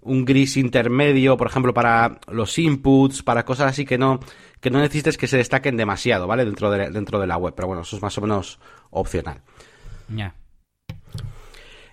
[0.00, 4.18] un gris intermedio, por ejemplo, para los inputs, para cosas así que no,
[4.62, 6.46] que no necesites que se destaquen demasiado, ¿vale?
[6.46, 7.52] Dentro de, dentro de la web.
[7.54, 8.58] Pero bueno, eso es más o menos
[8.92, 9.42] opcional.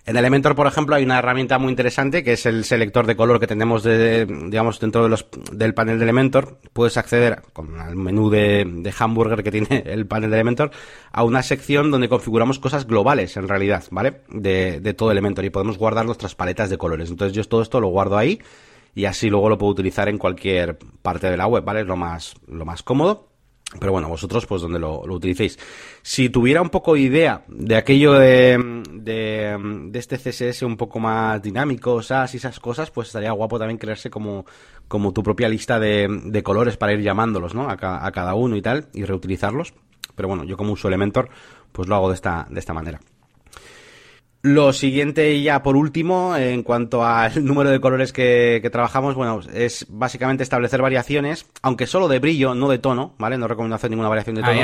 [0.06, 3.40] En Elementor, por ejemplo, hay una herramienta muy interesante que es el selector de color
[3.40, 5.08] que tenemos de, digamos, dentro
[5.50, 6.58] del panel de Elementor.
[6.72, 10.70] Puedes acceder con el menú de, de hamburger que tiene el panel de Elementor
[11.10, 14.20] a una sección donde configuramos cosas globales, en realidad, ¿vale?
[14.28, 17.10] De, de todo Elementor y podemos guardar nuestras paletas de colores.
[17.10, 18.40] Entonces yo todo esto lo guardo ahí
[18.94, 21.80] y así luego lo puedo utilizar en cualquier parte de la web, ¿vale?
[21.80, 23.26] Es lo más, lo más cómodo.
[23.80, 25.58] Pero bueno, vosotros pues donde lo, utilicéis.
[26.00, 32.00] Si tuviera un poco idea de aquello de, de, este CSS un poco más dinámico,
[32.00, 34.46] SAS y esas cosas, pues estaría guapo también crearse como,
[34.86, 37.68] como tu propia lista de, de colores para ir llamándolos, ¿no?
[37.68, 39.74] A, a, cada uno y tal, y reutilizarlos.
[40.14, 41.28] Pero bueno, yo como uso Elementor,
[41.72, 43.00] pues lo hago de esta, de esta manera.
[44.46, 49.86] Lo siguiente ya por último, en cuanto al número de colores que, trabajamos, bueno, es
[49.88, 53.38] básicamente establecer variaciones, aunque solo de brillo, no de tono, ¿vale?
[53.38, 54.60] No recomiendo hacer ninguna variación de tono.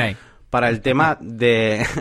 [0.50, 1.84] Para el tema de...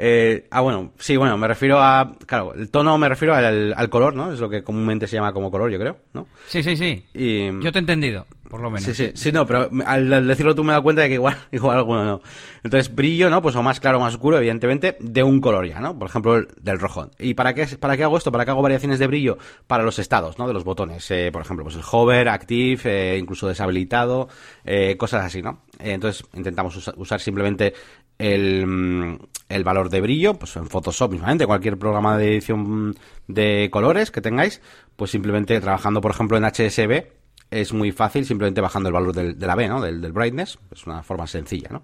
[0.00, 2.14] Eh, ah, bueno, sí, bueno, me refiero a...
[2.24, 4.32] Claro, el tono me refiero al, color, ¿no?
[4.32, 6.28] Es lo que comúnmente se llama como color, yo creo, ¿no?
[6.46, 7.04] Sí, sí, sí.
[7.14, 7.46] Y...
[7.60, 8.84] Yo te he entendido por lo menos.
[8.84, 11.78] Sí, sí, sí, no, pero al decirlo tú me das cuenta de que igual, igual
[11.78, 12.20] alguno no.
[12.64, 13.42] Entonces, brillo, ¿no?
[13.42, 15.98] Pues o más claro o más oscuro, evidentemente, de un color ya, ¿no?
[15.98, 17.10] Por ejemplo, del rojo.
[17.18, 18.32] ¿Y para qué, para qué hago esto?
[18.32, 19.38] ¿Para qué hago variaciones de brillo?
[19.66, 20.46] Para los estados, ¿no?
[20.46, 21.10] De los botones.
[21.10, 24.28] Eh, por ejemplo, pues el hover, active, eh, incluso deshabilitado,
[24.64, 25.62] eh, cosas así, ¿no?
[25.80, 27.72] entonces, intentamos usar simplemente
[28.18, 32.96] el, mm, el valor de brillo, pues en Photoshop mismamente, cualquier programa de edición
[33.28, 34.60] de colores que tengáis,
[34.96, 37.17] pues simplemente trabajando, por ejemplo, en HSB,
[37.50, 39.80] es muy fácil simplemente bajando el valor del, de la B, ¿no?
[39.80, 40.58] Del, brightness.
[40.72, 41.82] Es una forma sencilla, ¿no?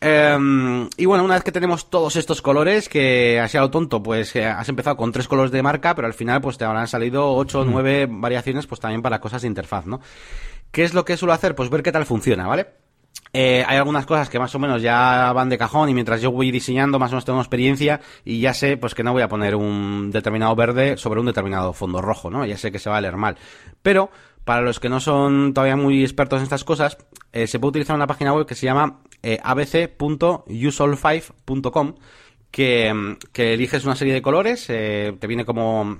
[0.00, 4.36] Em, y bueno, una vez que tenemos todos estos colores, que ha sido tonto, pues
[4.36, 7.60] has empezado con tres colores de marca, pero al final pues te habrán salido ocho
[7.60, 10.00] o nueve variaciones, pues también para cosas de interfaz, ¿no?
[10.70, 11.54] ¿Qué es lo que suelo hacer?
[11.54, 12.66] Pues ver qué tal funciona, ¿vale?
[13.32, 16.30] Eh, hay algunas cosas que más o menos ya van de cajón y mientras yo
[16.30, 19.28] voy diseñando más o menos tengo experiencia y ya sé pues que no voy a
[19.28, 22.46] poner un determinado verde sobre un determinado fondo rojo, ¿no?
[22.46, 23.36] Ya sé que se va a leer mal.
[23.82, 24.10] Pero
[24.44, 26.96] para los que no son todavía muy expertos en estas cosas,
[27.32, 31.94] eh, se puede utilizar una página web que se llama eh, abc.useall5.com
[32.50, 35.96] que, que, eliges una serie de colores, eh, te viene como,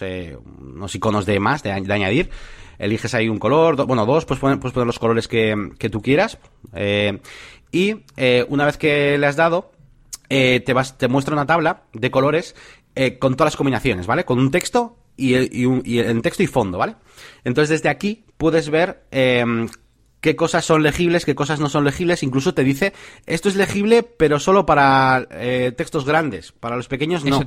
[0.00, 2.30] eh, unos iconos de más, de, añadir.
[2.78, 6.38] Eliges ahí un color, bueno, dos, pues puedes poner los colores que, que tú quieras.
[7.70, 7.96] Y
[8.48, 9.72] una vez que le has dado,
[10.28, 12.54] te, vas, te muestra una tabla de colores
[13.20, 14.24] con todas las combinaciones, ¿vale?
[14.24, 16.96] Con un texto y, y, un, y en texto y fondo, ¿vale?
[17.44, 22.22] Entonces desde aquí puedes ver qué cosas son legibles, qué cosas no son legibles.
[22.22, 22.92] Incluso te dice,
[23.26, 26.52] esto es legible, pero solo para eh, textos grandes.
[26.52, 27.40] Para los pequeños no.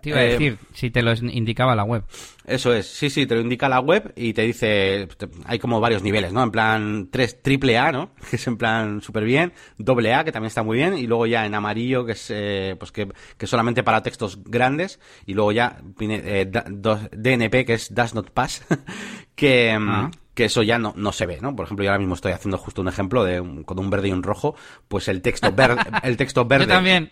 [0.00, 2.04] Te iba a decir, eh, si te lo indicaba la web.
[2.46, 5.08] Eso es, sí, sí, te lo indica la web y te dice,
[5.44, 6.42] hay como varios niveles, ¿no?
[6.42, 8.10] En plan 3, triple A, ¿no?
[8.30, 11.26] Que es en plan súper bien, doble A, que también está muy bien, y luego
[11.26, 15.52] ya en amarillo, que es, eh, pues que, que solamente para textos grandes, y luego
[15.52, 16.50] ya eh,
[17.12, 18.64] DNP, que es Does Not Pass,
[19.34, 19.76] que...
[19.78, 21.56] Ah que eso ya no, no se ve, ¿no?
[21.56, 24.06] Por ejemplo, yo ahora mismo estoy haciendo justo un ejemplo de un, con un verde
[24.06, 24.54] y un rojo,
[24.86, 26.66] pues el texto verde, el texto verde.
[26.66, 27.10] Yo también.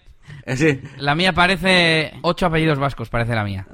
[0.57, 0.81] Sí.
[0.99, 3.67] La mía parece ocho apellidos vascos, parece la mía.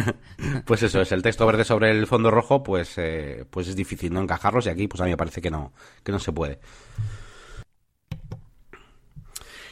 [0.64, 4.12] pues eso es, el texto verde sobre el fondo rojo, pues, eh, pues es difícil
[4.12, 5.72] no encajarlos y aquí, pues a mí me parece que no,
[6.04, 6.58] que no se puede.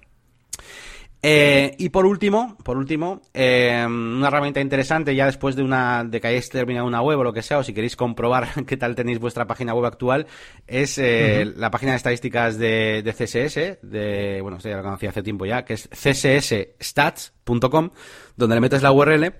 [1.27, 6.21] Eh, y por último, por último, eh, una herramienta interesante ya después de una de
[6.21, 8.93] que hayáis terminado una web o lo que sea, o si queréis comprobar qué tal
[8.93, 10.27] tenéis vuestra página web actual,
[10.67, 11.55] es eh, uh -huh.
[11.55, 15.65] la página de estadísticas de, de CSS, de bueno, ya la conocí hace tiempo ya,
[15.65, 17.89] que es cssstats.com,
[18.37, 19.33] donde le metes la URL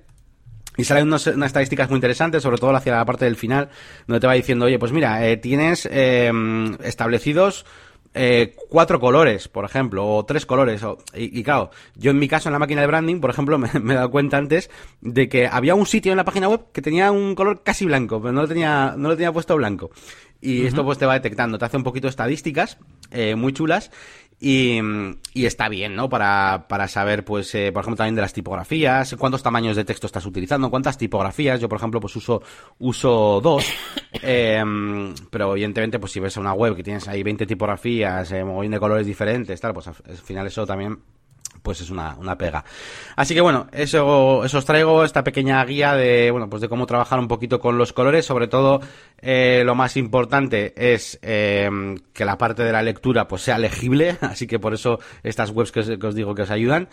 [0.78, 3.70] y salen unos, unas estadísticas muy interesantes, sobre todo hacia la parte del final,
[4.08, 6.32] donde te va diciendo, oye, pues mira, eh, tienes eh,
[6.84, 7.64] establecidos
[8.18, 10.82] eh, cuatro colores, por ejemplo, o tres colores.
[10.84, 13.58] O, y, y, claro, yo en mi caso en la máquina de branding, por ejemplo,
[13.60, 16.62] me, me, he dado cuenta antes de que había un sitio en la página web
[16.72, 19.92] que tenía un color casi blanco, pero no lo tenía, no lo tenía puesto blanco.
[20.46, 20.68] Y uh -huh.
[20.68, 22.78] esto pues te va detectando, te hace un poquito de estadísticas
[23.12, 23.90] eh, muy chulas
[24.40, 24.80] y,
[25.34, 26.10] y, está bien, ¿no?
[26.10, 30.08] Para, para saber, pues, eh, por ejemplo, también de las tipografías, cuántos tamaños de texto
[30.08, 31.60] estás utilizando, cuántas tipografías.
[31.62, 32.42] Yo, por ejemplo, pues uso,
[32.80, 33.66] uso dos.
[34.22, 34.62] eh,
[35.30, 38.80] pero evidentemente, pues si ves una web que tienes ahí 20 tipografías, eh, mogollón de
[38.80, 41.00] colores diferentes, tal, pues al final eso también
[41.66, 42.64] pues es una, una pega.
[43.16, 46.86] Así que bueno, eso, eso os traigo, esta pequeña guía de, bueno, pues de cómo
[46.86, 48.80] trabajar un poquito con los colores, sobre todo
[49.20, 51.68] eh, lo más importante es eh,
[52.14, 55.72] que la parte de la lectura pues sea legible, así que por eso estas webs
[55.72, 56.88] que os, digo que os ayudan.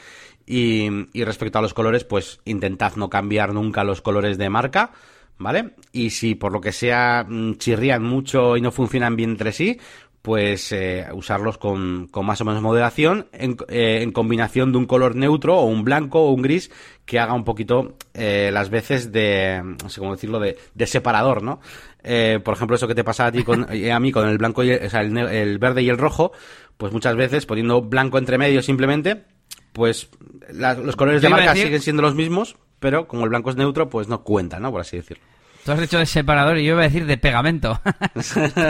[0.45, 4.91] Y, y respecto a los colores, pues intentad no cambiar nunca los colores de marca.
[5.39, 5.71] ¿Vale?
[5.91, 9.81] Y si por lo que sea mm, chirrían mucho y no funcionan bien entre sí,
[10.23, 14.87] pues eh, usarlos con, con, más o menos moderación en, eh, en, combinación de un
[14.87, 16.71] color neutro o un blanco o un gris
[17.05, 21.43] que haga un poquito eh, las veces de, no sé cómo decirlo, de, de separador,
[21.43, 21.61] ¿no?
[22.05, 24.63] Eh, por ejemplo, eso que te pasa a ti con, a mí con el blanco
[24.63, 26.33] y el, o sea, el, el, verde y el rojo,
[26.77, 29.25] pues muchas veces poniendo blanco entre medio simplemente,
[29.73, 30.09] pues
[30.53, 31.65] la, los colores de marca decir...
[31.65, 34.71] siguen siendo los mismos, pero como el blanco es neutro, pues no cuenta, ¿no?
[34.71, 35.25] Por así decirlo.
[35.65, 37.81] Tú has dicho de separador y yo iba a decir de pegamento.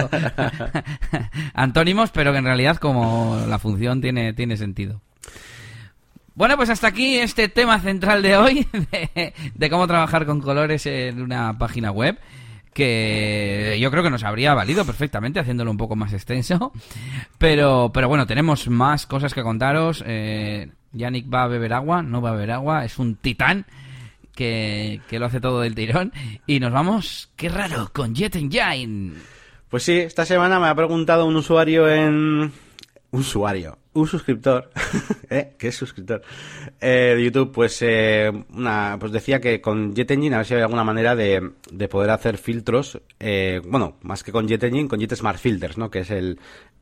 [1.54, 5.00] Antónimos, pero que en realidad como la función tiene, tiene sentido.
[6.34, 10.84] Bueno, pues hasta aquí este tema central de hoy, de, de, cómo trabajar con colores
[10.86, 12.18] en una página web,
[12.74, 16.72] que yo creo que nos habría valido perfectamente haciéndolo un poco más extenso.
[17.38, 20.04] Pero, pero bueno, tenemos más cosas que contaros.
[20.06, 23.64] Eh, Yannick va a beber agua, no va a beber agua, es un titán
[24.34, 26.12] que, que, lo hace todo del tirón.
[26.46, 29.12] Y nos vamos, qué raro, con Jet Engine.
[29.68, 32.52] Pues sí, esta semana me ha preguntado un usuario en,
[33.10, 34.70] usuario, un suscriptor,
[35.30, 35.54] ¿eh?
[35.58, 36.22] ¿Qué es suscriptor?
[36.80, 40.54] Eh, de YouTube, pues, eh, una, pues decía que con Jet Engine a ver si
[40.54, 44.88] había alguna manera de, de poder hacer filtros, eh, bueno, más que con Jet Engine,
[44.88, 45.90] con Jet Smart Filters, ¿no?
[45.90, 46.38] Que es el,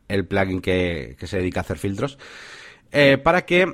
[0.09, 2.19] el plugin que, que se dedica a hacer filtros,
[2.93, 3.73] eh, para que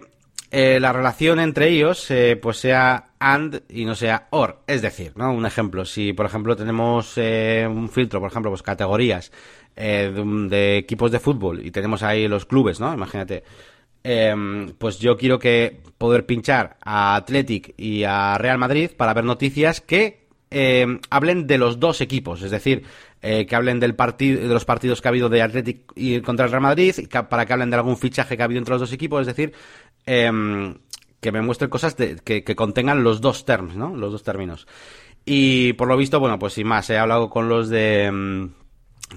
[0.51, 4.61] eh, la relación entre ellos eh, pues sea and y no sea or.
[4.67, 5.33] Es decir, ¿no?
[5.33, 9.33] Un ejemplo, si por ejemplo tenemos eh, un filtro, por ejemplo, pues categorías
[9.77, 10.13] eh,
[10.49, 12.93] de, equipos de fútbol y tenemos ahí los clubes, ¿no?
[12.95, 13.43] Imagínate.
[14.05, 19.25] em, pues yo quiero que poder pinchar a Athletic y a Real Madrid para ver
[19.25, 22.85] noticias que eh, hablen de los dos equipos, es decir,
[23.21, 26.45] eh, que hablen del partido, de los partidos que ha habido de Athletic y contra
[26.47, 28.81] el Real Madrid, que- para que hablen de algún fichaje que ha habido entre los
[28.81, 29.53] dos equipos, es decir,
[30.07, 30.77] em,
[31.21, 33.97] que me muestren cosas de- que, que contengan los dos terms, ¿no?
[33.97, 34.67] Los dos términos.
[35.25, 38.05] Y por lo visto, bueno, pues sin más, he hablado con los de...
[38.05, 38.51] em,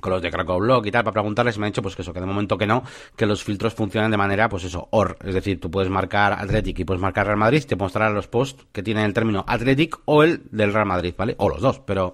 [0.02, 2.14] con los de Krakow Blog y tal, para preguntarles, me han dicho pues que eso,
[2.14, 2.84] que de momento que no,
[3.16, 5.18] que los filtros funcionan de manera, pues eso, OR.
[5.26, 8.66] Es decir, tú puedes marcar Athletic y puedes marcar Real Madrid, te mostrará los posts
[8.72, 11.36] que tienen el término Athletic o el del Real Madrid, ¿vale?
[11.40, 12.14] O los dos, pero,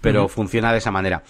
[0.00, 1.24] pero funciona de esa manera.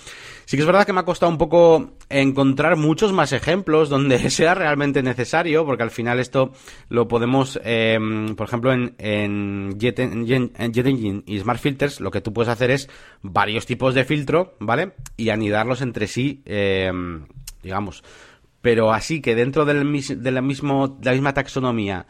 [0.49, 4.19] Sí que es verdad que me ha costado un poco encontrar muchos más ejemplos donde
[4.31, 6.53] sea realmente necesario, porque al final esto
[6.89, 7.99] lo podemos, eh,
[8.35, 12.23] por ejemplo, en, en, Jet, en Jet- en Jet Engine y Smart Filters, lo que
[12.23, 12.89] tú puedes hacer es
[13.21, 14.93] varios tipos de filtro, ¿vale?
[15.19, 16.91] Y anidarlos entre sí, eh,
[17.63, 18.03] digamos.
[18.63, 19.85] Pero así que dentro del,
[20.23, 22.07] de, la mismo, la misma taxonomía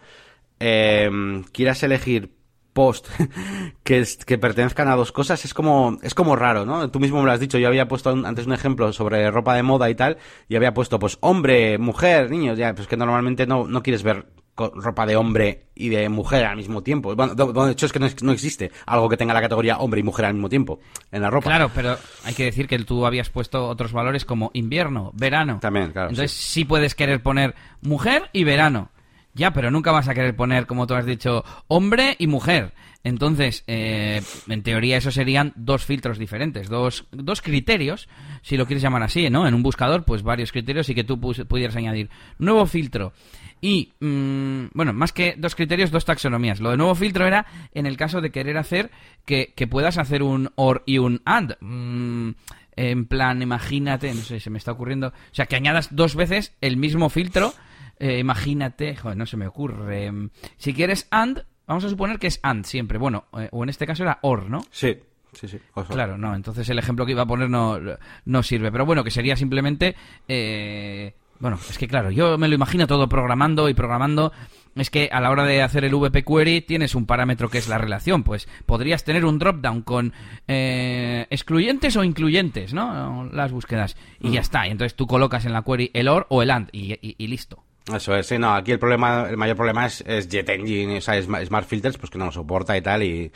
[0.61, 1.11] eh,
[1.51, 2.38] quieras elegir
[2.79, 3.09] post
[3.83, 6.89] que, es- que pertenezcan a dos cosas es como es como raro, ¿no?
[6.93, 9.65] Tú mismo me lo has dicho, yo había puesto antes un ejemplo sobre ropa de
[9.65, 10.19] moda y tal,
[10.49, 14.27] y había puesto pues hombre, mujer, niños, ya, pues que normalmente no, no quieres ver
[14.57, 17.15] ropa de hombre y de mujer al mismo tiempo.
[17.15, 20.03] Bueno, de, hecho es que no, no existe algo que tenga la categoría hombre y
[20.03, 20.81] mujer al mismo tiempo
[21.13, 21.49] en la ropa.
[21.51, 25.59] Claro, pero hay que decir que tú habías puesto otros valores como invierno, verano.
[25.61, 26.65] También, claro, Entonces sí.
[26.65, 28.91] puedes querer poner mujer y verano.
[29.39, 32.75] Ya, pero nunca vas a querer poner, como tú has dicho, hombre y mujer.
[33.05, 38.09] Entonces, eh, en teoría eso serían dos filtros diferentes, dos, dos criterios,
[38.43, 39.47] si lo quieres llamar así, ¿no?
[39.47, 43.13] En un buscador, pues varios criterios y que tú pudieras añadir nuevo filtro.
[43.61, 46.59] Y, mm, bueno, más que dos criterios, dos taxonomías.
[46.59, 48.91] Lo de nuevo filtro era en el caso de querer hacer
[49.25, 51.57] que, que puedas hacer un or y un and.
[51.61, 52.31] Mm,
[52.75, 55.09] en plan, imagínate, no sé, se me está ocurriendo.
[55.09, 57.55] O sea, que añadas dos veces el mismo filtro.
[57.99, 60.11] Eh, imagínate, joder, no se me ocurre.
[60.57, 62.99] Si quieres and, vamos a suponer que es and siempre.
[62.99, 64.61] Bueno, eh, o en este caso era or, ¿no?
[64.71, 64.97] Sí,
[65.33, 65.59] sí, sí.
[65.95, 67.79] Claro, no, entonces el ejemplo que iba a poner no,
[68.25, 68.71] no sirve.
[68.73, 69.95] Pero bueno, que sería simplemente.
[70.29, 74.33] eh, bueno, es que claro, yo me lo imagino todo programando y programando.
[74.75, 77.69] Es que a la hora de hacer el VP Query tienes un parámetro que es
[77.69, 78.23] la relación.
[78.25, 80.13] Pues podrías tener un dropdown con
[80.49, 83.25] eh, excluyentes o incluyentes, ¿no?
[83.33, 83.97] Las búsquedas.
[84.21, 84.67] Y ya está.
[84.67, 87.27] Y entonces tú colocas en la query el OR o el AND y, y- y
[87.29, 87.63] listo.
[87.95, 91.01] Eso es, sí, no, aquí el problema, el mayor problema es, es Jet Engine, o
[91.01, 93.33] sea, Sma- Smart Filters, pues que no lo soporta y tal, y,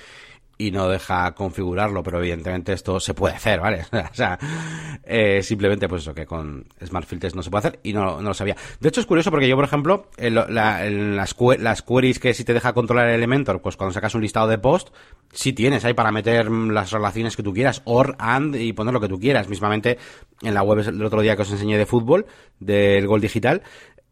[0.59, 3.87] y no deja configurarlo, pero evidentemente esto se puede hacer, ¿vale?
[3.93, 4.39] o sea,
[5.05, 8.29] eh, simplemente pues eso, que con Smart Filters no se puede hacer, y no, no
[8.29, 8.57] lo sabía.
[8.79, 12.35] De hecho es curioso porque yo, por ejemplo, en, lo- la- las, las queries que
[12.35, 14.91] si te deja controlar el Elementor, pues cuando sacas un listado de post,
[15.33, 19.01] sí tienes ahí para meter las relaciones que tú quieras, or, and, y poner lo
[19.01, 19.49] que tú quieras.
[19.49, 19.97] Mismamente,
[20.43, 22.27] en la web el otro día que os enseñé de fútbol,
[22.61, 23.63] del Gol Digital,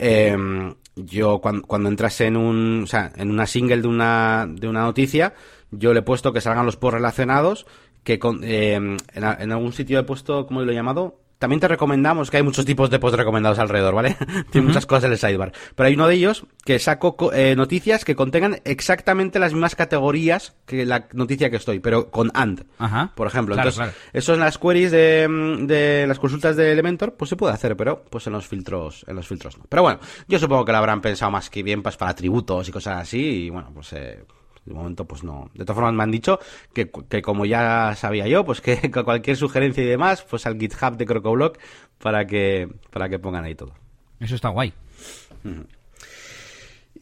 [0.00, 4.68] eh, yo cuando, cuando entras en un, o sea, en una single de una, de
[4.68, 5.34] una noticia,
[5.70, 7.66] yo le he puesto que salgan los posts relacionados,
[8.02, 11.20] que con, eh, en, en algún sitio he puesto, ¿cómo lo he llamado?
[11.40, 14.16] También te recomendamos que hay muchos tipos de posts recomendados alrededor, ¿vale?
[14.52, 15.52] Tiene muchas cosas en el sidebar.
[15.74, 19.74] Pero hay uno de ellos que saco co- eh, noticias que contengan exactamente las mismas
[19.74, 22.64] categorías que la noticia que estoy, pero con and.
[22.78, 23.12] Ajá.
[23.16, 24.08] Por ejemplo, Claro, entonces, claro.
[24.12, 27.74] eso en las queries de, mm, de las consultas de Elementor, pues se puede hacer,
[27.76, 29.64] pero pues en los filtros, en los filtros no.
[29.68, 32.70] Pero bueno, yo supongo que lo habrán pensado más que bien pues, para tributos y
[32.72, 34.24] cosas así, y bueno, pues eh,
[34.64, 35.50] de momento pues no.
[35.54, 36.38] De todas formas me han dicho
[36.72, 40.96] que, que como ya sabía yo, pues que, cualquier sugerencia y demás, pues al GitHub
[40.96, 41.58] de CrocoBlock
[41.98, 43.74] para que, para que pongan ahí todo.
[44.18, 44.72] Eso está guay.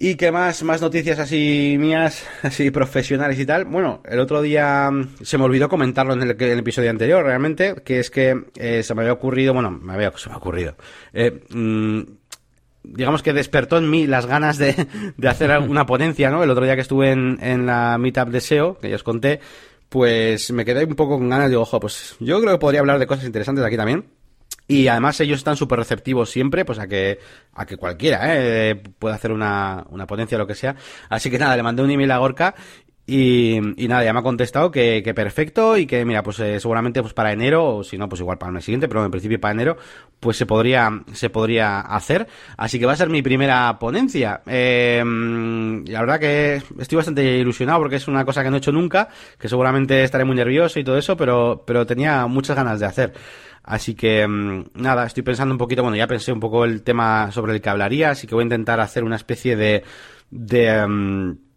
[0.00, 0.62] ¿Y qué más?
[0.62, 3.64] Más noticias así mías, así profesionales y tal.
[3.64, 7.24] Bueno, el otro día mm, se me olvidó comentarlo en el, en el episodio anterior,
[7.24, 10.38] realmente, que es que eh, se me había ocurrido, bueno, me había, se me ha
[10.38, 10.76] ocurrido.
[11.12, 12.02] Eh, mm,
[12.88, 14.86] digamos que despertó en mí las ganas de,
[15.16, 16.42] de hacer una ponencia, ¿no?
[16.42, 19.40] El otro día que estuve en, en la meetup de SEO, que ya os conté,
[19.88, 22.98] pues me quedé un poco con ganas, digo, ojo, pues yo creo que podría hablar
[22.98, 24.06] de cosas interesantes aquí también.
[24.70, 27.18] Y además ellos están súper receptivos siempre, pues a que,
[27.54, 28.74] a que cualquiera, ¿eh?
[28.98, 30.76] pueda hacer una, una ponencia o lo que sea.
[31.08, 32.54] Así que nada, le mandé un email a Gorka
[33.10, 36.60] Y, y, nada, ya me ha contestado que, que perfecto y que, mira, pues eh,
[36.60, 39.10] seguramente pues para enero, o si no, pues igual para el mes siguiente, pero en
[39.10, 39.78] principio para enero,
[40.20, 42.28] pues se podría, se podría hacer.
[42.58, 44.42] Así que va a ser mi primera ponencia.
[44.44, 45.02] Eh,
[45.86, 49.08] la verdad que estoy bastante ilusionado porque es una cosa que no he hecho nunca,
[49.38, 53.14] que seguramente estaré muy nervioso y todo eso, pero, pero tenía muchas ganas de hacer.
[53.62, 57.32] Así que mm, nada, estoy pensando un poquito, bueno, ya pensé un poco el tema
[57.32, 59.82] sobre el que hablaría, así que voy a intentar hacer una especie de,
[60.30, 61.47] de, mm,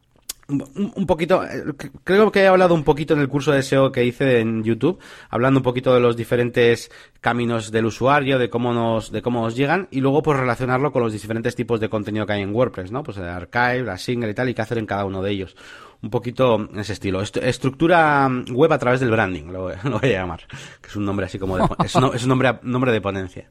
[0.51, 1.63] un, poquito, eh,
[2.03, 4.99] creo que he hablado un poquito en el curso de SEO que hice en YouTube,
[5.29, 9.55] hablando un poquito de los diferentes caminos del usuario, de cómo nos, de cómo nos
[9.55, 12.91] llegan, y luego pues relacionarlo con los diferentes tipos de contenido que hay en WordPress,
[12.91, 13.03] ¿no?
[13.03, 15.55] Pues el archive, la single y tal, y qué hacer en cada uno de ellos.
[16.01, 17.21] Un poquito en ese estilo.
[17.21, 20.47] estructura web a través del branding, lo, voy a llamar.
[20.81, 23.49] Que es un nombre así como de, es, un, nombre, nombre de ponencia.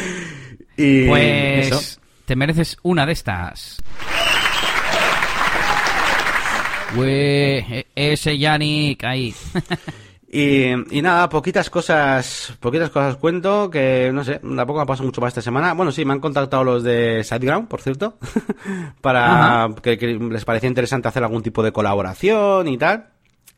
[0.76, 3.82] y pues, te mereces una de estas.
[6.96, 9.34] Ese Yannick ahí.
[10.32, 15.20] Y, nada, poquitas cosas, poquitas cosas cuento, que no sé, tampoco me ha pasado mucho
[15.20, 15.74] más esta semana.
[15.74, 18.16] Bueno, sí, me han contactado los de SiteGround, por cierto,
[19.00, 23.08] para que, les parecía interesante hacer algún tipo de colaboración y tal.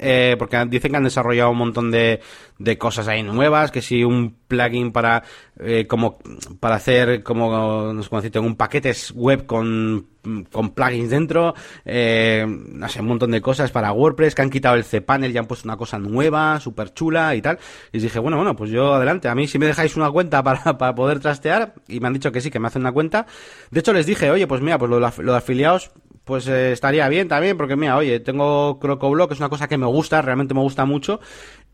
[0.03, 2.21] Eh, porque dicen que han desarrollado un montón de,
[2.59, 5.23] de cosas ahí nuevas, que si un plugin para
[5.61, 6.19] eh, como
[6.59, 10.09] para hacer como no sé cómo decirte, un paquetes web con,
[10.51, 15.33] con plugins dentro, eh, un montón de cosas para WordPress, que han quitado el cPanel
[15.33, 17.59] y han puesto una cosa nueva, súper chula y tal.
[17.93, 20.79] Y dije, bueno, bueno, pues yo adelante, a mí si me dejáis una cuenta para,
[20.79, 23.27] para poder trastear, y me han dicho que sí, que me hacen una cuenta.
[23.71, 25.93] De hecho les dije, oye, pues mira, pues lo, lo de afiliados,
[26.25, 29.87] pues eh, estaría bien también, porque mira, oye, tengo CrocoBlock, es una cosa que me
[29.87, 31.21] gusta, realmente me gusta mucho,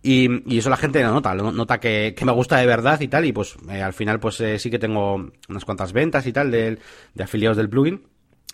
[0.03, 3.09] y, y eso la gente lo nota, nota que, que, me gusta de verdad y
[3.09, 6.33] tal, y pues eh, al final pues eh, sí que tengo unas cuantas ventas y
[6.33, 6.79] tal de,
[7.15, 8.03] de afiliados del plugin.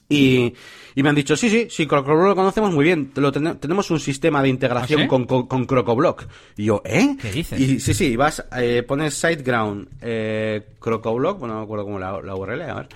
[0.09, 0.53] Y,
[0.95, 3.11] y, me han dicho, sí, sí, sí, CrocoBlock lo conocemos muy bien.
[3.17, 6.27] Lo tenemos un sistema de integración ¿Ah, con, con, CrocoBlock.
[6.59, 7.17] Y yo, ¿eh?
[7.21, 7.59] ¿Qué dices?
[7.59, 12.21] Y sí, sí, vas, eh, pones SiteGround, eh, CrocoBlock, bueno, no me acuerdo cómo la,
[12.21, 12.89] la URL, a ver.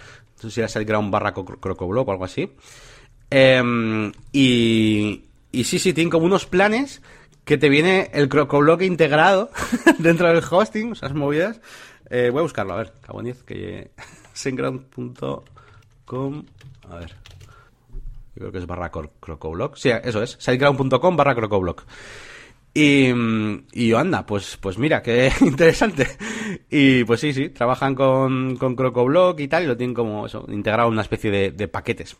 [0.43, 2.51] No sé si era SiteGround barra CrocoBlock o algo así.
[3.31, 7.03] Em, y, y sí, sí, tienen como unos planes
[7.45, 9.51] que te viene el crocobloque integrado
[9.99, 11.61] dentro del hosting, esas movidas.
[12.11, 13.91] Eh, voy a buscarlo, a ver, cabo 10, que
[14.33, 16.45] siteground.com,
[16.91, 17.15] a ver,
[18.35, 21.85] yo creo que es barra crocoblock, sí, eso es, siteground.com barra crocoblock.
[22.75, 23.13] Y,
[23.73, 26.07] y anda, pues, pues mira, qué interesante.
[26.71, 30.47] Y pues sí, sí, trabajan con, con CrocoBlock y tal, y lo tienen como eso,
[30.49, 32.17] integrado en una especie de paquetes.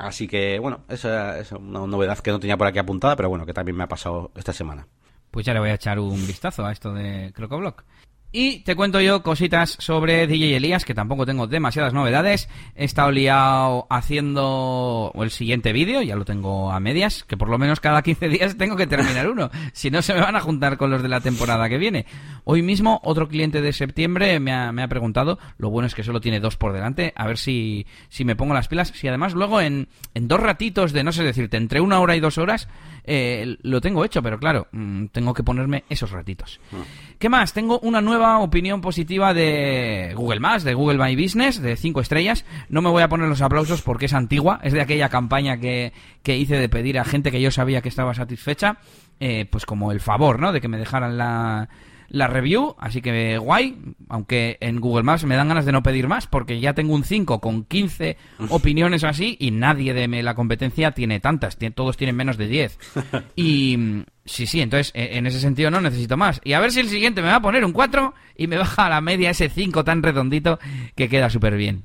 [0.00, 3.44] Así que, bueno, esa es una novedad que no tenía por aquí apuntada, pero bueno,
[3.44, 4.86] que también me ha pasado esta semana.
[5.30, 7.84] Pues ya le voy a echar un vistazo a esto de Crocoblock.
[8.32, 12.48] Y te cuento yo cositas sobre DJ Elías, que tampoco tengo demasiadas novedades.
[12.76, 17.58] He estado liado haciendo el siguiente vídeo, ya lo tengo a medias, que por lo
[17.58, 19.50] menos cada 15 días tengo que terminar uno.
[19.72, 22.06] si no, se me van a juntar con los de la temporada que viene.
[22.44, 26.04] Hoy mismo, otro cliente de septiembre me ha, me ha preguntado, lo bueno es que
[26.04, 28.92] solo tiene dos por delante, a ver si, si me pongo las pilas.
[28.94, 32.20] Si además luego en, en dos ratitos de, no sé decirte, entre una hora y
[32.20, 32.68] dos horas,
[33.04, 36.60] eh, lo tengo hecho, pero claro, mm, tengo que ponerme esos ratitos.
[36.72, 36.84] Ah.
[37.18, 37.52] ¿Qué más?
[37.52, 42.44] Tengo una nueva opinión positiva de Google Más, de Google My Business, de 5 estrellas.
[42.68, 45.92] No me voy a poner los aplausos porque es antigua, es de aquella campaña que,
[46.22, 48.78] que hice de pedir a gente que yo sabía que estaba satisfecha,
[49.18, 50.52] eh, pues como el favor, ¿no?
[50.52, 51.68] De que me dejaran la
[52.10, 56.08] la review, así que guay, aunque en Google Maps me dan ganas de no pedir
[56.08, 58.16] más, porque ya tengo un 5 con 15
[58.48, 62.78] opiniones así y nadie de la competencia tiene tantas, todos tienen menos de 10.
[63.36, 66.40] Y sí, sí, entonces e, en ese sentido no necesito más.
[66.44, 68.86] Y a ver si el siguiente me va a poner un 4 y me baja
[68.86, 70.58] a la media ese 5 tan redondito
[70.94, 71.84] que queda súper bien.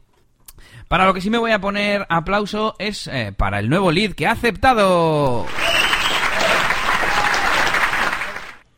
[0.87, 4.13] Para lo que sí me voy a poner aplauso es eh, para el nuevo lead
[4.13, 5.47] que ha aceptado.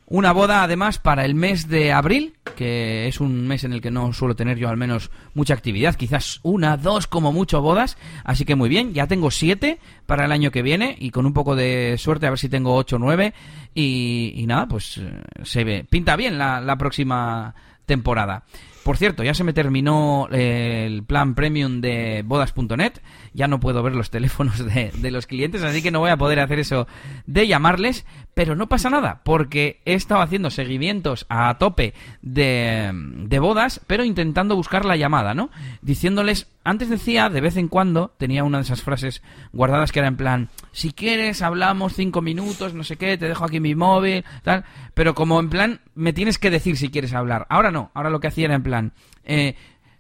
[0.10, 3.92] Una boda además para el mes de abril, que es un mes en el que
[3.92, 8.46] no suelo tener yo al menos mucha actividad, quizás una, dos como mucho bodas, así
[8.46, 11.58] que muy bien, ya tengo siete para el año que viene y con un poco
[11.58, 13.34] de suerte a ver si tengo ocho o nueve
[13.76, 15.12] y, nada, pues eh,
[15.44, 17.54] se ve, pinta bien la, próxima
[17.86, 18.46] temporada.
[18.86, 22.94] Por cierto, ya se me terminó eh, el plan premium de bodas.net.
[23.38, 26.40] Ya no puedo ver los teléfonos de, los clientes, así que no voy a poder
[26.40, 26.88] hacer eso
[27.28, 28.04] de llamarles.
[28.34, 34.04] Pero no pasa nada, porque he estado haciendo seguimientos a tope de, de bodas, pero
[34.04, 35.52] intentando buscar la llamada, ¿no?
[35.84, 39.22] Diciéndoles antes decía, de vez en cuando, tenía una de esas frases
[39.54, 43.46] guardadas que era en plan, si quieres hablamos cinco minutos, no sé qué, te dejo
[43.46, 47.48] aquí mi móvil, tal, pero como en plan, me tienes que decir si quieres hablar.
[47.50, 48.92] Ahora no, ahora lo que hacía era en plan,
[49.24, 49.56] eh,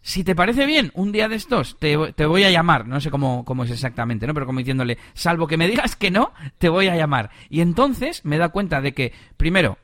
[0.08, 3.44] si te parece bien, un día de estos te, voy a llamar, no sé cómo,
[3.44, 4.34] cómo, es exactamente, ¿no?
[4.34, 7.30] Pero como diciéndole, salvo que me digas que no, te voy a llamar.
[7.50, 9.78] Y entonces me da cuenta de que, primero,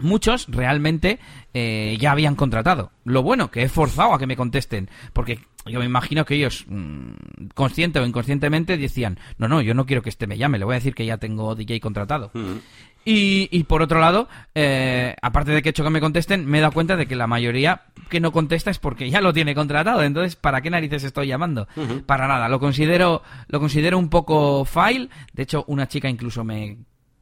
[0.00, 1.18] muchos realmente
[1.54, 2.92] eh, ya habían contratado.
[3.04, 6.64] Lo bueno, que he forzado a que me contesten, porque yo me imagino que ellos,
[6.68, 10.64] mm, consciente o inconscientemente, decían, no, no, yo no quiero que este me llame, le
[10.64, 12.30] voy a decir que ya tengo DJ contratado.
[12.34, 12.58] Mm.
[13.04, 16.58] Y, y, por otro lado, eh, aparte de que he hecho que me contesten, me
[16.58, 19.54] he dado cuenta de que la mayoría que no contesta es porque ya lo tiene
[19.54, 20.02] contratado.
[20.02, 21.66] Entonces, ¿para qué narices estoy llamando?
[22.04, 22.50] Para nada.
[22.50, 25.08] Lo considero, lo considero un poco file.
[25.32, 26.76] De hecho, una chica incluso me,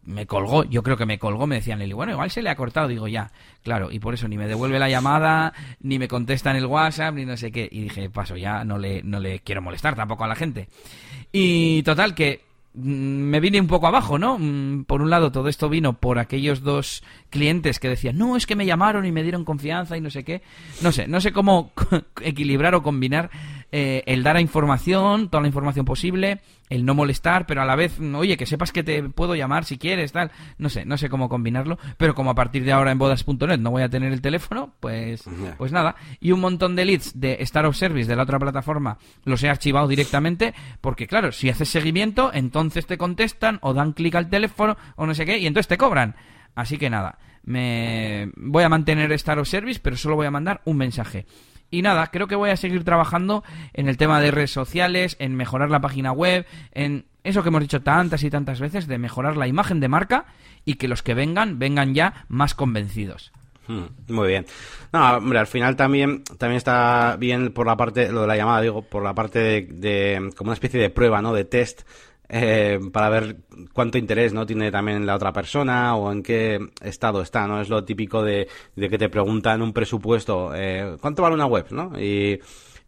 [0.09, 0.64] me colgó.
[0.64, 1.46] Yo creo que me colgó.
[1.46, 2.88] Me decían, Lili, bueno, igual se le ha cortado.
[2.88, 3.30] Digo, ya.
[3.62, 3.90] Claro.
[3.92, 7.24] Y por eso ni me devuelve la llamada, ni me contesta en el WhatsApp, ni
[7.24, 7.68] no sé qué.
[7.70, 10.68] Y dije, paso, ya no le, no le quiero molestar tampoco a la gente.
[11.30, 12.48] Y total, que
[12.80, 14.38] Mm, me vine un poco abajo, ¿no?
[14.38, 18.46] Mm, por un lado, todo esto vino por aquellos dos clientes que decían, no, es
[18.46, 20.42] que me llamaron y me dieron confianza y no sé qué.
[20.82, 21.72] No sé, no sé cómo
[22.22, 23.30] equilibrar o combinar
[23.72, 27.76] eh, el dar a información, toda la información posible, el no molestar, pero a la
[27.76, 30.30] vez, oye, que sepas que te puedo llamar si quieres, tal.
[30.58, 33.70] No sé, no sé cómo combinarlo, pero como a partir de ahora en bodas.net no
[33.70, 35.24] voy a tener el teléfono, pues,
[35.58, 35.96] pues nada.
[36.20, 39.48] Y un montón de leads de Star of Service de la otra plataforma los he
[39.48, 44.76] archivado directamente, porque claro, si haces seguimiento, entonces te contestan o dan clic al teléfono
[44.96, 46.16] o no sé qué, y entonces te cobran.
[46.54, 50.60] Así que nada, me voy a mantener Star of Service, pero solo voy a mandar
[50.64, 51.26] un mensaje.
[51.70, 53.44] Y nada, creo que voy a seguir trabajando
[53.74, 57.60] en el tema de redes sociales, en mejorar la página web, en eso que hemos
[57.60, 60.26] dicho tantas y tantas veces, de mejorar la imagen de marca
[60.64, 63.32] y que los que vengan vengan ya más convencidos.
[63.66, 64.46] Hmm, muy bien.
[64.94, 68.62] No, hombre, al final también, también está bien por la parte, lo de la llamada,
[68.62, 71.34] digo, por la parte de, de como una especie de prueba, ¿no?
[71.34, 71.82] De test
[72.28, 73.36] eh, para ver
[73.72, 77.60] cuánto interés no tiene también la otra persona o en qué estado está, ¿no?
[77.60, 81.66] Es lo típico de, de que te preguntan un presupuesto, eh, ¿cuánto vale una web,
[81.70, 81.92] no?
[82.00, 82.38] Y,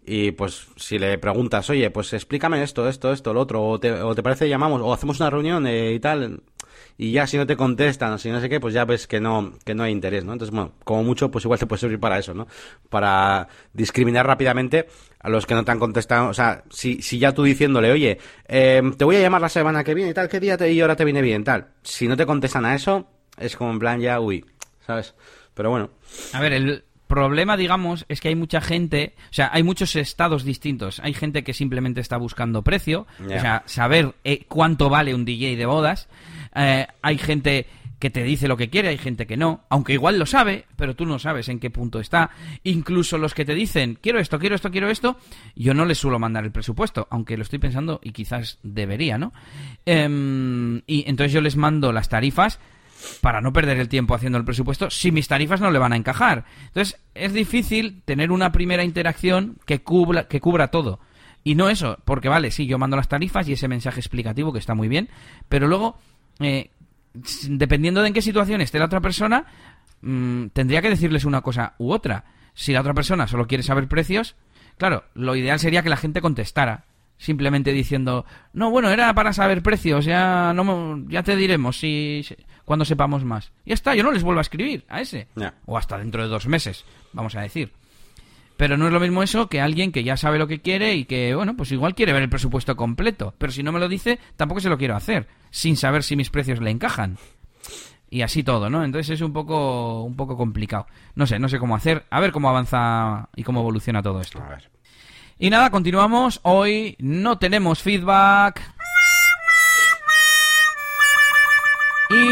[0.04, 3.92] y pues si le preguntas, oye, pues explícame esto, esto, esto, lo otro, o te,
[3.92, 6.42] o te parece llamamos, o hacemos una reunión eh, y tal,
[6.98, 9.20] y ya si no te contestan o si no sé qué, pues ya ves que
[9.20, 10.32] no, que no hay interés, ¿no?
[10.32, 12.46] Entonces, bueno, como mucho, pues igual te puede servir para eso, ¿no?
[12.88, 14.86] Para discriminar rápidamente
[15.20, 16.28] a los que no te han contestado.
[16.28, 18.18] O sea, si, si ya tú diciéndole, oye,
[18.48, 20.82] eh, te voy a llamar la semana que viene y tal, ¿qué día te, y
[20.82, 21.68] hora te viene bien, tal?
[21.82, 24.44] Si no te contestan a eso, es como en plan ya, uy,
[24.86, 25.14] ¿sabes?
[25.54, 25.90] Pero bueno.
[26.32, 30.44] A ver, el, problema, digamos, es que hay mucha gente, o sea, hay muchos estados
[30.44, 31.00] distintos.
[31.00, 35.56] Hay gente que simplemente está buscando precio, o sea, saber eh, cuánto vale un DJ
[35.56, 36.08] de bodas.
[36.54, 37.66] Eh, hay gente
[38.00, 40.96] que te dice lo que quiere, hay gente que no, aunque igual lo sabe, pero
[40.96, 42.30] tú no sabes en qué punto está.
[42.64, 45.18] Incluso los que te dicen, quiero esto, quiero esto, quiero esto,
[45.54, 49.34] yo no les suelo mandar el presupuesto, aunque lo estoy pensando y quizás debería, ¿no?
[49.84, 52.58] Em, y entonces yo les mando las tarifas
[53.20, 55.96] para no perder el tiempo haciendo el presupuesto si mis tarifas no le van a
[55.96, 56.46] encajar.
[56.68, 61.00] Entonces es difícil tener una primera interacción que cubra, que cubra todo.
[61.42, 64.58] Y no eso, porque vale, sí, yo mando las tarifas y ese mensaje explicativo que
[64.58, 65.08] está muy bien,
[65.48, 65.98] pero luego
[66.40, 66.70] eh,
[67.48, 69.44] dependiendo de en qué situación esté la otra persona,
[70.02, 72.24] mm, tendría que decirles una cosa u otra.
[72.54, 74.36] Si la otra persona solo quiere saber precios,
[74.76, 76.84] claro, lo ideal sería que la gente contestara.
[77.18, 78.24] Simplemente diciendo,
[78.54, 82.24] no, bueno, era para saber precios, ya, no, ya te diremos si,
[82.64, 83.52] cuando sepamos más.
[83.66, 85.28] Ya está, yo no les vuelvo a escribir a ese.
[85.66, 87.72] O hasta dentro de dos meses, vamos a decir.
[88.60, 91.06] Pero no es lo mismo eso que alguien que ya sabe lo que quiere y
[91.06, 93.32] que, bueno, pues igual quiere ver el presupuesto completo.
[93.38, 96.28] Pero si no me lo dice, tampoco se lo quiero hacer, sin saber si mis
[96.28, 97.16] precios le encajan.
[98.10, 98.84] Y así todo, ¿no?
[98.84, 100.86] Entonces es un poco, un poco complicado.
[101.14, 102.04] No sé, no sé cómo hacer.
[102.10, 104.44] A ver cómo avanza y cómo evoluciona todo esto.
[105.38, 106.40] Y nada, continuamos.
[106.42, 108.60] Hoy no tenemos feedback.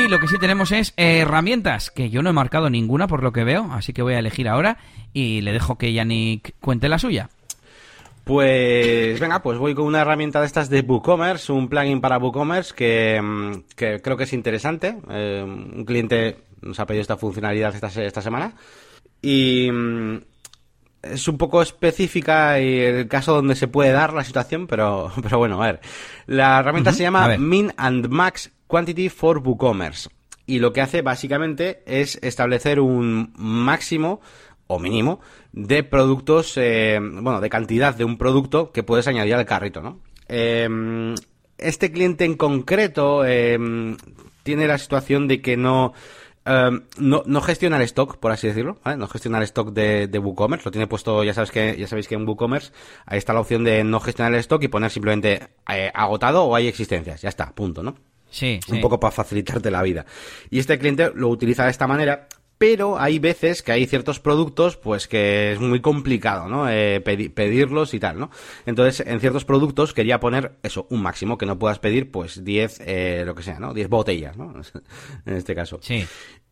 [0.09, 3.31] Y lo que sí tenemos es herramientas, que yo no he marcado ninguna por lo
[3.31, 4.79] que veo, así que voy a elegir ahora
[5.13, 7.29] y le dejo que Yannick cuente la suya.
[8.25, 12.75] Pues venga, pues voy con una herramienta de estas de WooCommerce, un plugin para WooCommerce
[12.75, 14.97] que, mm, creo que es interesante.
[15.11, 18.55] Eh, un cliente nos ha pedido esta funcionalidad esta, esta semana
[19.21, 20.21] y mm,
[21.03, 25.37] es un poco específica y el caso donde se puede dar la situación, pero, pero
[25.37, 25.81] bueno, a ver.
[26.25, 30.11] La herramienta se llama Min and Max Quantity for WooCommerce.
[30.47, 34.21] Y lo que hace básicamente es establecer un máximo
[34.69, 35.21] o mínimo
[35.53, 40.01] de productos, eh, bueno, de cantidad de un producto que puedes añadir al carrito, ¿no?
[40.29, 41.15] Em,
[41.57, 43.97] este cliente en concreto em,
[44.43, 45.95] tiene la situación de que no,
[46.45, 48.99] em, no, no, gestiona el stock, por así decirlo, ¿vale?
[48.99, 52.07] No gestiona el stock de, de WooCommerce, lo tiene puesto, ya sabes que, ya sabéis
[52.07, 52.73] que en WooCommerce
[53.07, 56.55] ahí está la opción de no gestionar el stock y poner simplemente eh, agotado o
[56.55, 57.97] hay existencias, ya está, punto, ¿no?
[58.31, 60.05] Sí, Un poco para facilitarte la vida.
[60.51, 64.77] Y este cliente lo utiliza de esta manera pero hay veces que hay ciertos productos
[64.77, 66.69] pues que es muy complicado, ¿no?
[66.69, 68.31] Eh, pedirlos y tal, ¿no?
[68.67, 72.83] Entonces, en ciertos productos quería poner eso, un máximo, que no puedas pedir pues 10,
[72.85, 73.73] eh, lo que sea, ¿no?
[73.73, 74.53] 10 botellas, ¿no?
[75.27, 75.79] en este caso.
[75.81, 76.05] Sí.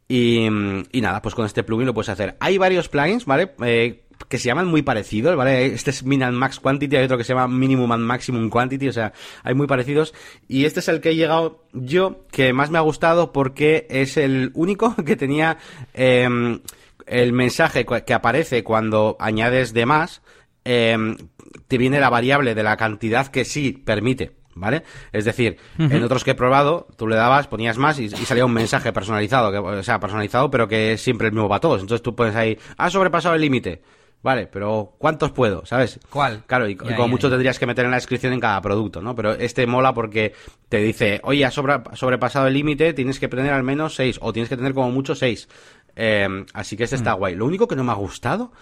[0.08, 0.48] Y,
[0.92, 2.36] nada, pues con este plugin lo puedes hacer.
[2.40, 3.52] Hay varios plugins, ¿vale?
[3.64, 5.66] Eh, que se llaman muy parecidos, ¿vale?
[5.66, 8.88] Este es Min and Max Quantity, hay otro que se llama Minimum and Maximum Quantity,
[8.88, 10.14] o sea, hay muy parecidos.
[10.48, 14.16] Y este es el que he llegado yo, que más me ha gustado porque es
[14.16, 15.58] el único que tenía
[15.92, 16.60] em,
[17.06, 20.22] el mensaje que aparece cuando añades de más,
[20.64, 21.16] em,
[21.68, 24.45] te viene la variable de la cantidad que sí permite.
[24.56, 24.82] ¿Vale?
[25.12, 28.54] Es decir, en otros que he probado, tú le dabas, ponías más y, salía un
[28.54, 31.82] mensaje personalizado, que, o sea, personalizado, pero que es siempre el mismo para todos.
[31.82, 33.82] Entonces tú pones ahí, ha sobrepasado el límite.
[34.22, 35.64] Vale, pero ¿cuántos puedo?
[35.66, 36.00] ¿Sabes?
[36.10, 36.42] ¿Cuál?
[36.46, 39.14] Claro, y, como mucho tendrías que meter en la descripción en cada producto, ¿no?
[39.14, 40.32] Pero este mola porque
[40.68, 44.48] te dice, oye, has sobrepasado el límite, tienes que tener al menos seis, o tienes
[44.48, 45.48] que tener como mucho seis.
[45.94, 47.18] Eh, así que este está mm.
[47.18, 47.34] guay.
[47.36, 48.52] Lo único que no me ha gustado,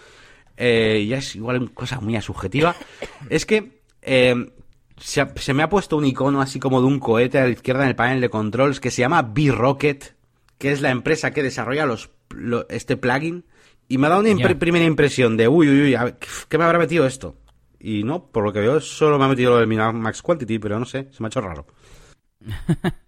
[0.57, 2.75] eh, ya es igual una cosa muy subjetiva,
[3.31, 4.35] es que eh,
[4.97, 7.91] se, me ha puesto un icono así como de un cohete a la izquierda en
[7.91, 10.15] el panel de controls que se llama B-Rocket,
[10.59, 12.11] que es la empresa que desarrolla los,
[12.69, 13.45] este plugin
[13.89, 16.15] y me ha dado una primera impresión de, uy, uy, uy,
[16.49, 17.37] ¿qué me habrá metido esto?
[17.79, 20.79] Y no, por lo que veo, solo me ha metido lo del Max Quantity, pero
[20.79, 21.67] no sé, se me ha hecho raro.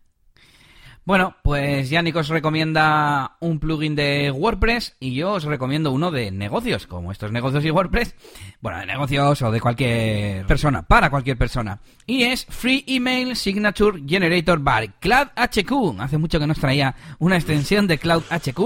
[1.06, 6.32] bueno, pues Yannick os recomienda un plugin de WordPress y yo os recomiendo uno de
[6.32, 8.16] negocios, como estos negocios y WordPress,
[8.60, 11.80] bueno, de negocios o de cualquier persona, para cualquier persona.
[12.06, 16.00] Y es Free Email Signature Generator by Cloud HQ.
[16.00, 18.58] Hace mucho que nos traía una extensión de Cloud HQ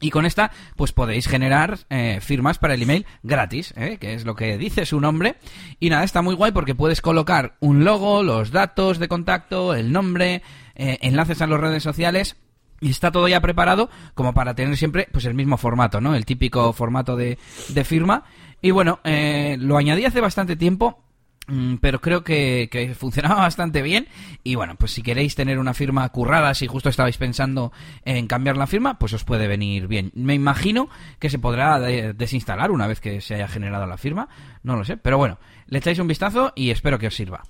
[0.00, 3.96] y con esta, pues podéis generar eh, firmas para el email gratis, ¿eh?
[3.98, 5.36] que es lo que dice su nombre.
[5.80, 9.92] Y nada, está muy guay porque puedes colocar un logo, los datos de contacto, el
[9.92, 10.42] nombre,
[10.74, 12.36] eh, enlaces a las redes sociales.
[12.80, 16.14] Y está todo ya preparado como para tener siempre pues el mismo formato, ¿no?
[16.14, 17.38] El típico formato de,
[17.84, 18.24] firma.
[18.60, 21.04] Y bueno, lo añadí hace bastante tiempo
[21.46, 24.08] Mm, pero creo que, funcionaba bastante bien
[24.42, 27.72] y bueno, pues si queréis tener una firma currada, si justo estabais pensando
[28.04, 30.10] en cambiar la firma, pues os puede venir bien.
[30.14, 34.28] Me imagino que se podrá desinstalar una vez que se haya generado la firma,
[34.62, 37.42] no lo sé, pero bueno, le echáis un vistazo y espero que os sirva.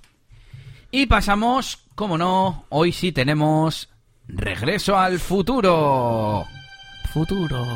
[0.96, 3.88] Y pasamos, como no, hoy sí tenemos
[4.28, 6.44] Regreso al futuro.
[7.12, 7.66] Futuro.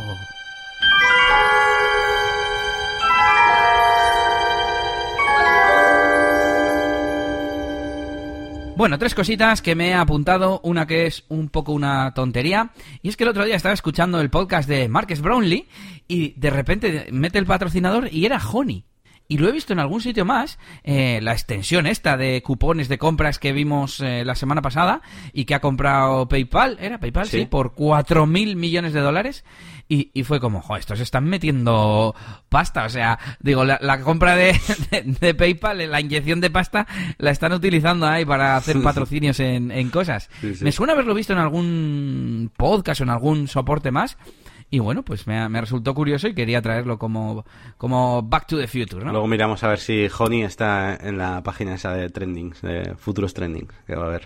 [8.77, 10.61] Bueno, tres cositas que me he apuntado.
[10.63, 12.71] Una que es un poco una tontería.
[13.03, 15.67] Y es que el otro día estaba escuchando el podcast de Marcus Brownlee
[16.07, 18.85] y de repente mete el patrocinador y era Honey.
[19.31, 22.97] Y lo he visto en algún sitio más, eh, la extensión esta de cupones de
[22.97, 25.03] compras que vimos eh, la semana pasada
[25.35, 27.27] y que ha comprado PayPal, ¿era PayPal?
[27.27, 29.45] Sí, por cuatro mil millones de dólares.
[29.87, 32.15] Y, y fue como, jo, estos están metiendo
[32.49, 32.87] pasta.
[32.87, 34.59] O sea, digo, la, compra de,
[35.21, 36.87] de, PayPal, la inyección de pasta,
[37.19, 40.31] la están utilizando ahí para hacer patrocinios en, en cosas.
[40.61, 44.17] Me suena haberlo visto en algún podcast o en algún soporte más.
[44.71, 47.45] Y bueno, pues me, me, resultó curioso y quería traerlo como,
[47.79, 49.13] como Back to the Future, ¿no?
[49.13, 53.33] Luego miramos a ver si Honey está en la página esa de trendings, de futuros
[53.33, 54.23] trendings, que va a haber.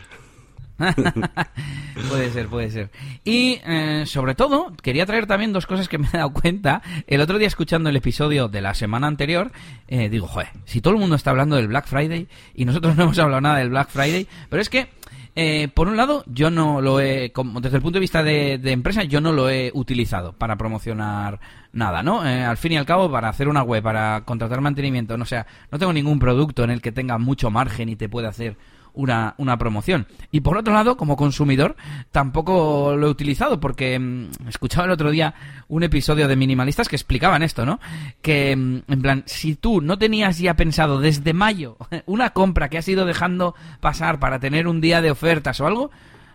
[2.09, 2.91] puede ser, puede ser.
[3.25, 6.83] Y eh, sobre todo, quería traer también dos cosas que me he dado cuenta.
[7.07, 9.53] El otro día escuchando el episodio de la semana anterior,
[9.89, 13.05] eh, digo, joder, si todo el mundo está hablando del Black Friday y nosotros no
[13.05, 14.89] hemos hablado nada del Black Friday, pero es que...
[15.35, 18.61] Eh, por un lado, yo no lo he, como, desde el punto de vista de,
[18.65, 21.41] empresa, yo no lo he utilizado para promocionar
[21.73, 22.21] nada, ¿no?
[22.21, 25.79] al fin y al cabo, para hacer una web, para contratar mantenimiento, no sea, no
[25.79, 28.59] tengo ningún producto en el que tenga mucho margen y te pueda hacer
[28.95, 30.07] una, una promoción.
[30.31, 31.77] Y por otro lado, como consumidor,
[32.11, 35.35] tampoco lo he utilizado porque mm, escuchaba el otro día
[35.69, 37.81] un episodio de minimalistas que explicaban esto, ¿no?
[38.21, 41.77] Que, mm, en plan, si tú no tenías ya pensado desde mayo
[42.07, 45.91] una compra que has ido dejando pasar para tener un día de ofertas o algo,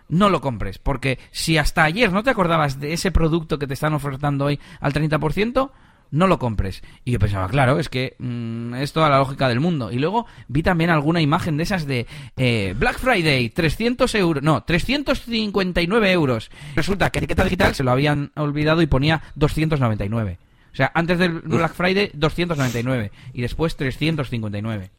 [0.08, 0.78] no lo compres.
[0.78, 4.58] Porque si hasta ayer no te acordabas de ese producto que te están ofertando hoy
[4.80, 5.70] al 30%,
[6.10, 6.82] no lo compres.
[7.04, 9.90] Y yo pensaba, claro, es que mm, es toda la lógica del mundo.
[9.90, 12.06] Y luego vi también alguna imagen de esas de
[12.36, 16.50] eh, Black Friday, 300 euros, no, 359 euros.
[16.74, 20.38] Resulta que etiqueta digital se lo habían olvidado y ponía 299.
[20.72, 23.10] O sea, antes del Black Friday, 299.
[23.32, 24.90] Y después 359.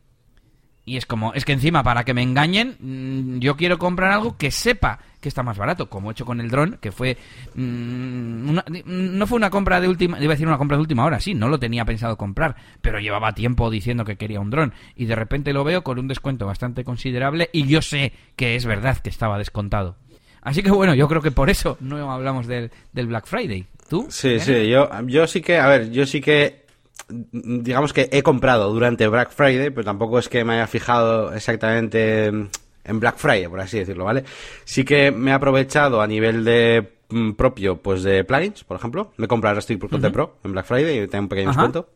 [0.89, 4.37] Y es como, es que encima, para que me engañen, mm, yo quiero comprar algo
[4.37, 7.15] que sepa que está más barato, como he hecho con el dron, que fue.
[7.53, 10.17] Mm, no fue una compra de última.
[10.17, 12.99] Iba a decir una compra de última hora, sí, no lo tenía pensado comprar, pero
[12.99, 14.73] llevaba tiempo diciendo que quería un dron.
[14.95, 18.65] Y de repente lo veo con un descuento bastante considerable y yo sé que es
[18.65, 19.95] verdad que estaba descontado.
[20.41, 23.67] Así que bueno, yo creo que por eso no hablamos del, del Black Friday.
[23.87, 24.07] ¿Tú?
[24.09, 26.58] Sí, sí, yo, yo sí que, a ver, yo sí que,
[27.07, 32.25] digamos que he comprado durante Black Friday, pero tampoco es que me haya fijado exactamente
[32.25, 34.23] en Black Friday, por así decirlo, ¿vale?
[34.65, 39.11] Sí que me he aprovechado a nivel de mm, propio, pues de plugins, por ejemplo.
[39.17, 41.89] Me he comprado el Restrict Pro en Black Friday y tengo un pequeño descuento.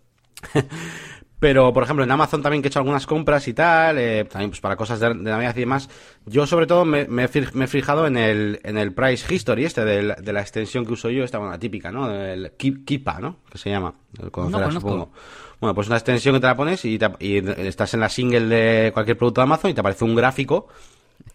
[1.44, 4.50] Pero, por ejemplo, en Amazon también que he hecho algunas compras y tal, eh, también
[4.50, 5.90] pues para cosas de, de, Navidad y demás.
[6.26, 10.16] Yo, sobre todo, me, me, he fijado en el, en el Price History este, de,
[10.22, 12.10] de la extensión que uso yo, esta, bueno, típica, ¿no?
[12.10, 13.40] El Kipa, ¿no?
[13.52, 13.94] Que se llama.
[14.18, 15.12] El no, supongo.
[15.60, 18.46] Bueno, pues una extensión que te la pones y, te, y, estás en la single
[18.46, 20.70] de cualquier producto de Amazon y te aparece un gráfico.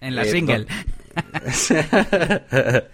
[0.00, 0.66] En la eh, single.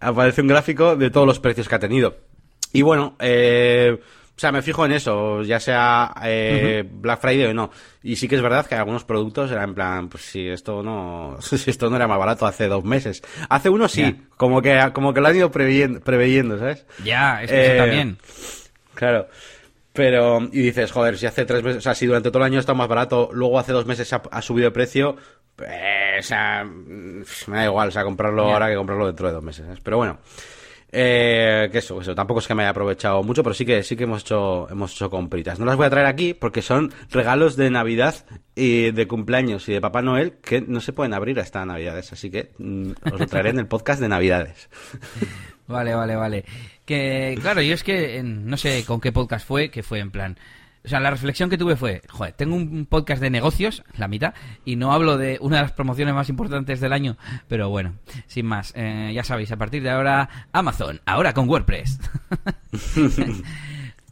[0.00, 2.16] aparece un gráfico de todos los precios que ha tenido.
[2.72, 4.00] Y bueno, eh
[4.38, 7.72] o sea, me fijo en eso, ya sea eh, Black Friday o no.
[8.04, 11.38] Y sí que es verdad que algunos productos eran en plan, pues si esto no,
[11.40, 13.20] si esto no era más barato hace dos meses.
[13.48, 16.86] Hace uno sí, como que como que lo han ido preveyendo, preveyendo ¿sabes?
[17.02, 18.18] Ya, es que eso Eh, también.
[18.94, 19.26] Claro.
[19.92, 22.60] Pero, y dices, joder, si hace tres meses, o sea, si durante todo el año
[22.60, 25.16] está más barato, luego hace dos meses ha, ha subido de precio,
[25.56, 25.68] pues,
[26.20, 29.42] o sea, mm, me da igual, o sea, comprarlo ahora que comprarlo dentro de dos
[29.42, 29.80] meses, ¿sabes?
[29.82, 30.18] Pero bueno,
[30.90, 33.96] eh, que eso, eso, tampoco es que me haya aprovechado mucho, pero sí que, sí
[33.96, 35.58] que hemos hecho, hemos hecho compritas.
[35.58, 38.24] No las voy a traer aquí porque son regalos de Navidad
[38.54, 42.30] y de cumpleaños y de Papá Noel que no se pueden abrir hasta Navidades, así
[42.30, 44.68] que mm, os traeré en el podcast de Navidades.
[45.68, 46.44] Vale, vale, vale.
[46.86, 50.38] Que, claro, yo es que no sé con qué podcast fue, que fue en plan.
[50.84, 54.34] O sea, la reflexión que tuve fue, joder, tengo un podcast de negocios, la mitad,
[54.64, 57.16] y no hablo de una de las promociones más importantes del año,
[57.48, 57.94] pero bueno,
[58.26, 61.98] sin más, eh, ya sabéis, a partir de ahora, Amazon, ahora con WordPress.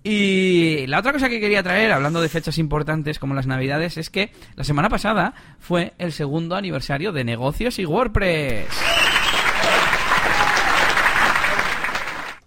[0.08, 4.08] Y la otra cosa que quería traer, hablando de fechas importantes como las Navidades, es
[4.08, 8.68] que la semana pasada fue el segundo aniversario de negocios y WordPress.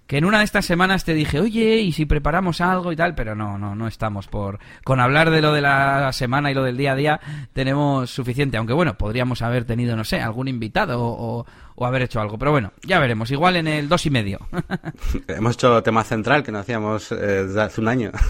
[0.10, 3.14] Que en una de estas semanas te dije, oye, ¿y si preparamos algo y tal?
[3.14, 4.58] Pero no, no, no estamos por...
[4.84, 7.20] Con hablar de lo de la semana y lo del día a día
[7.54, 8.58] tenemos suficiente.
[8.58, 11.46] Aunque bueno, podríamos haber tenido, no sé, algún invitado o,
[11.76, 12.40] o haber hecho algo.
[12.40, 13.30] Pero bueno, ya veremos.
[13.30, 14.40] Igual en el dos y medio.
[15.28, 18.12] Hemos hecho tema central que no hacíamos eh, desde hace un año.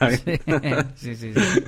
[0.94, 1.64] Sí, sí, sí.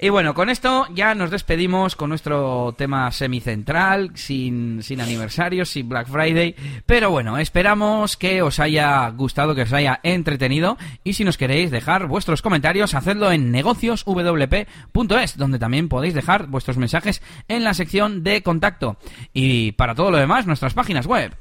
[0.00, 5.88] Y bueno, con esto ya nos despedimos con nuestro tema semicentral, sin, sin aniversarios, sin
[5.88, 6.54] Black Friday.
[6.86, 10.78] Pero bueno, esperamos que os haya gustado, que os haya entretenido.
[11.02, 16.78] Y si nos queréis dejar vuestros comentarios, hacedlo en negocioswp.es, donde también podéis dejar vuestros
[16.78, 18.98] mensajes en la sección de contacto.
[19.32, 21.34] Y para todo lo demás, nuestras páginas web.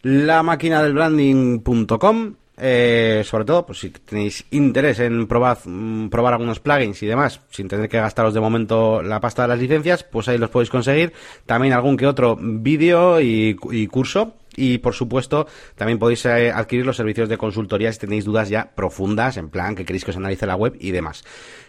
[0.00, 2.34] La máquina del branding.com.
[2.56, 7.40] Eh, sobre todo, pues si tenéis interés en probar, mm, probar algunos plugins y demás,
[7.50, 10.70] sin tener que gastaros de momento la pasta de las licencias, pues ahí los podéis
[10.70, 11.12] conseguir.
[11.46, 14.34] También algún que otro vídeo y, y curso.
[14.56, 18.74] Y por supuesto, también podéis eh, adquirir los servicios de consultoría si tenéis dudas ya
[18.74, 21.24] profundas, en plan que queréis que os analice la web y demás.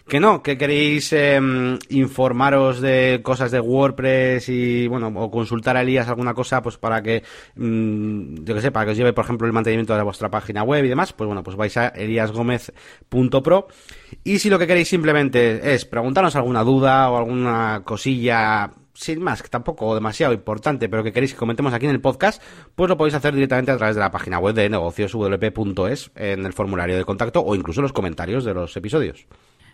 [0.08, 1.40] Que no, que queréis eh,
[1.90, 7.02] informaros de cosas de WordPress y, bueno, o consultar a Elías alguna cosa, pues para
[7.02, 7.24] que,
[7.56, 10.62] mm, yo que sé, para que os lleve, por ejemplo, el mantenimiento de vuestra página
[10.62, 13.68] web y demás, pues bueno, pues vais a eliasgomez.pro.
[14.24, 19.43] Y si lo que queréis simplemente es preguntarnos alguna duda o alguna cosilla sin más,
[19.43, 22.41] que tampoco demasiado importante, pero que queréis que comentemos aquí en el podcast,
[22.74, 26.54] pues lo podéis hacer directamente a través de la página web de negocioswp.es en el
[26.54, 29.28] formulario de contacto o incluso en los comentarios de los episodios.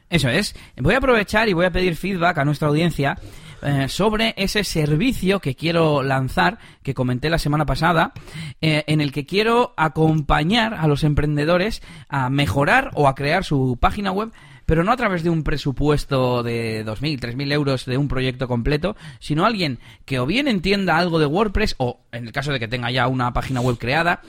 [0.10, 0.54] Eso es.
[0.76, 3.18] Voy a aprovechar y voy a pedir feedback a nuestra audiencia
[3.64, 8.12] eh, sobre ese servicio que quiero lanzar, que comenté la semana pasada,
[8.60, 13.78] eh, en el que quiero acompañar a los emprendedores a mejorar o a crear su
[13.80, 14.32] página web
[14.72, 18.96] pero no a través de un presupuesto de 2.000, 3.000 euros de un proyecto completo,
[19.20, 22.70] sino alguien que o bien entienda algo de WordPress, o en el caso de que
[22.70, 24.22] tenga ya una página web creada,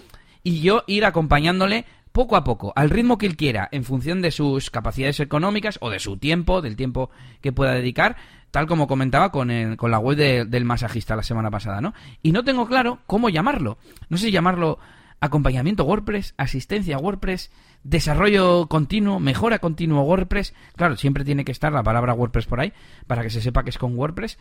[0.43, 4.33] y yo ir acompañándole poco a poco, al ritmo que él quiera, en función de
[4.33, 8.17] sus capacidades económicas o de su tiempo, del tiempo que pueda dedicar,
[8.51, 11.95] tal como comentaba con, el- con la web de- del masajista la semana pasada, ¿no?
[12.21, 13.79] Y no tengo claro cómo llamarlo.
[14.09, 14.81] No sé si llamarlo
[15.21, 17.53] acompañamiento WordPress, asistencia WordPress,
[17.85, 20.55] desarrollo continuo, mejora continuo WordPress.
[20.77, 22.73] Claro, siempre tiene que estar la palabra WordPress por ahí
[23.07, 24.39] para que se sepa que es con WordPress.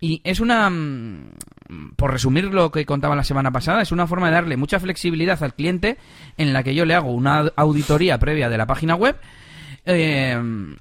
[0.00, 1.30] Y es una, mm,
[1.96, 5.42] por resumir lo que contaba la semana pasada, es una forma de darle mucha flexibilidad
[5.42, 5.98] al cliente
[6.36, 9.16] en la que yo le hago una auditoría previa de la página web.
[9.90, 10.36] eh,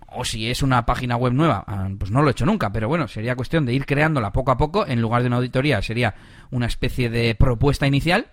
[0.07, 2.89] o si es una página web nueva, ah, pues no lo he hecho nunca, pero
[2.89, 6.15] bueno, sería cuestión de ir creándola poco a poco, en lugar de una auditoría, sería
[6.51, 8.27] una especie de propuesta inicial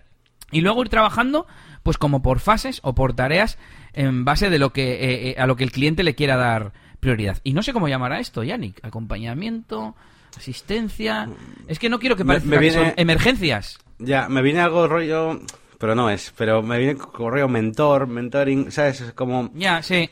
[0.51, 1.47] y luego ir trabajando
[1.85, 3.59] pues como por fases o por tareas
[3.93, 6.73] en base de lo que eh, eh, a lo que el cliente le quiera dar
[6.99, 9.95] prioridad y no sé cómo llamará esto Yannick acompañamiento
[10.35, 11.29] asistencia
[11.67, 14.87] es que no quiero que Me- parezca me que son emergencias Ya, me viene algo
[14.87, 15.39] rollo.
[15.77, 16.33] pero no es.
[16.35, 19.01] Pero me viene correo mentor, mentoring, ¿sabes?
[19.01, 19.51] Es como...
[19.53, 20.09] Ya, sí.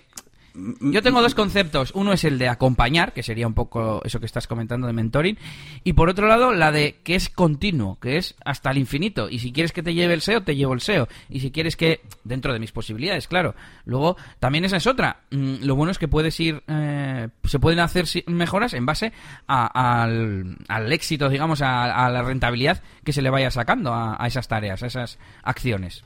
[0.56, 1.92] Yo tengo dos conceptos.
[1.96, 5.38] Uno es el de acompañar, que sería un poco eso que estás comentando de mentoring.
[5.84, 9.30] Y por otro lado, la de que es continuo, que es hasta el infinito.
[9.30, 11.08] Y si quieres que te lleve el SEO, te llevo el SEO.
[11.30, 13.56] Y si quieres que, dentro de mis posibilidades, claro.
[13.86, 15.22] Luego, también esa es otra.
[15.32, 19.12] Mm, lo bueno es que puedes ir, eh, se pueden hacer mejoras en base
[19.48, 20.58] al,
[20.92, 25.18] éxito, digamos, a, la rentabilidad que se le vaya sacando a, esas tareas, a esas
[25.42, 26.04] acciones.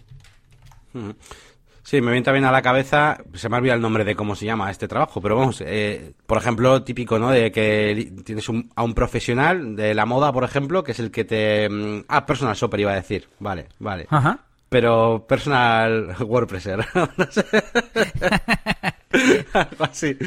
[1.87, 4.35] Sí, me viene también a la cabeza, se me ha olvidado el nombre de cómo
[4.35, 7.31] se llama este trabajo, pero vamos, eh, por ejemplo, típico, ¿no?
[7.31, 11.23] De que tienes a un profesional de la moda, por ejemplo, que es el que
[11.23, 11.69] te...
[11.69, 14.05] Mm, ah, personal shopper iba a decir, vale, vale.
[14.09, 14.37] Ajá.
[14.67, 17.45] Pero personal WordPresser, no sé.
[19.53, 20.17] Algo así.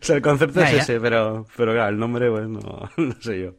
[0.00, 3.42] O sea, el concepto es ese, pero, pero claro, el nombre, pues no, no sé
[3.42, 3.52] yo.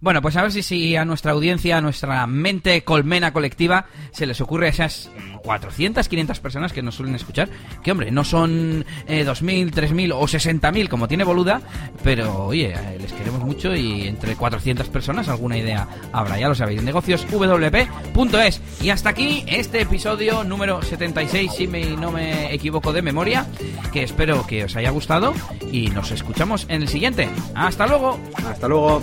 [0.00, 4.40] Bueno, pues a ver si, a nuestra audiencia, a nuestra mente colmena colectiva, se les
[4.40, 5.10] ocurre a esas
[5.42, 7.48] 400, 500 personas que nos suelen escuchar,
[7.82, 11.60] que hombre, no son eh, 2.000, 3.000 o 60.000 como tiene Boluda,
[12.02, 16.54] pero oye, eh, les queremos mucho y entre 400 personas alguna idea habrá, ya lo
[16.54, 18.60] sabéis, negocioswp.es.
[18.82, 23.46] Y hasta aquí este episodio número 76, si me, no me equivoco de memoria,
[23.92, 25.32] que espero que os haya gustado
[25.72, 27.28] y nos escuchamos en el siguiente.
[27.54, 28.18] Hasta luego.
[28.46, 29.02] Hasta luego.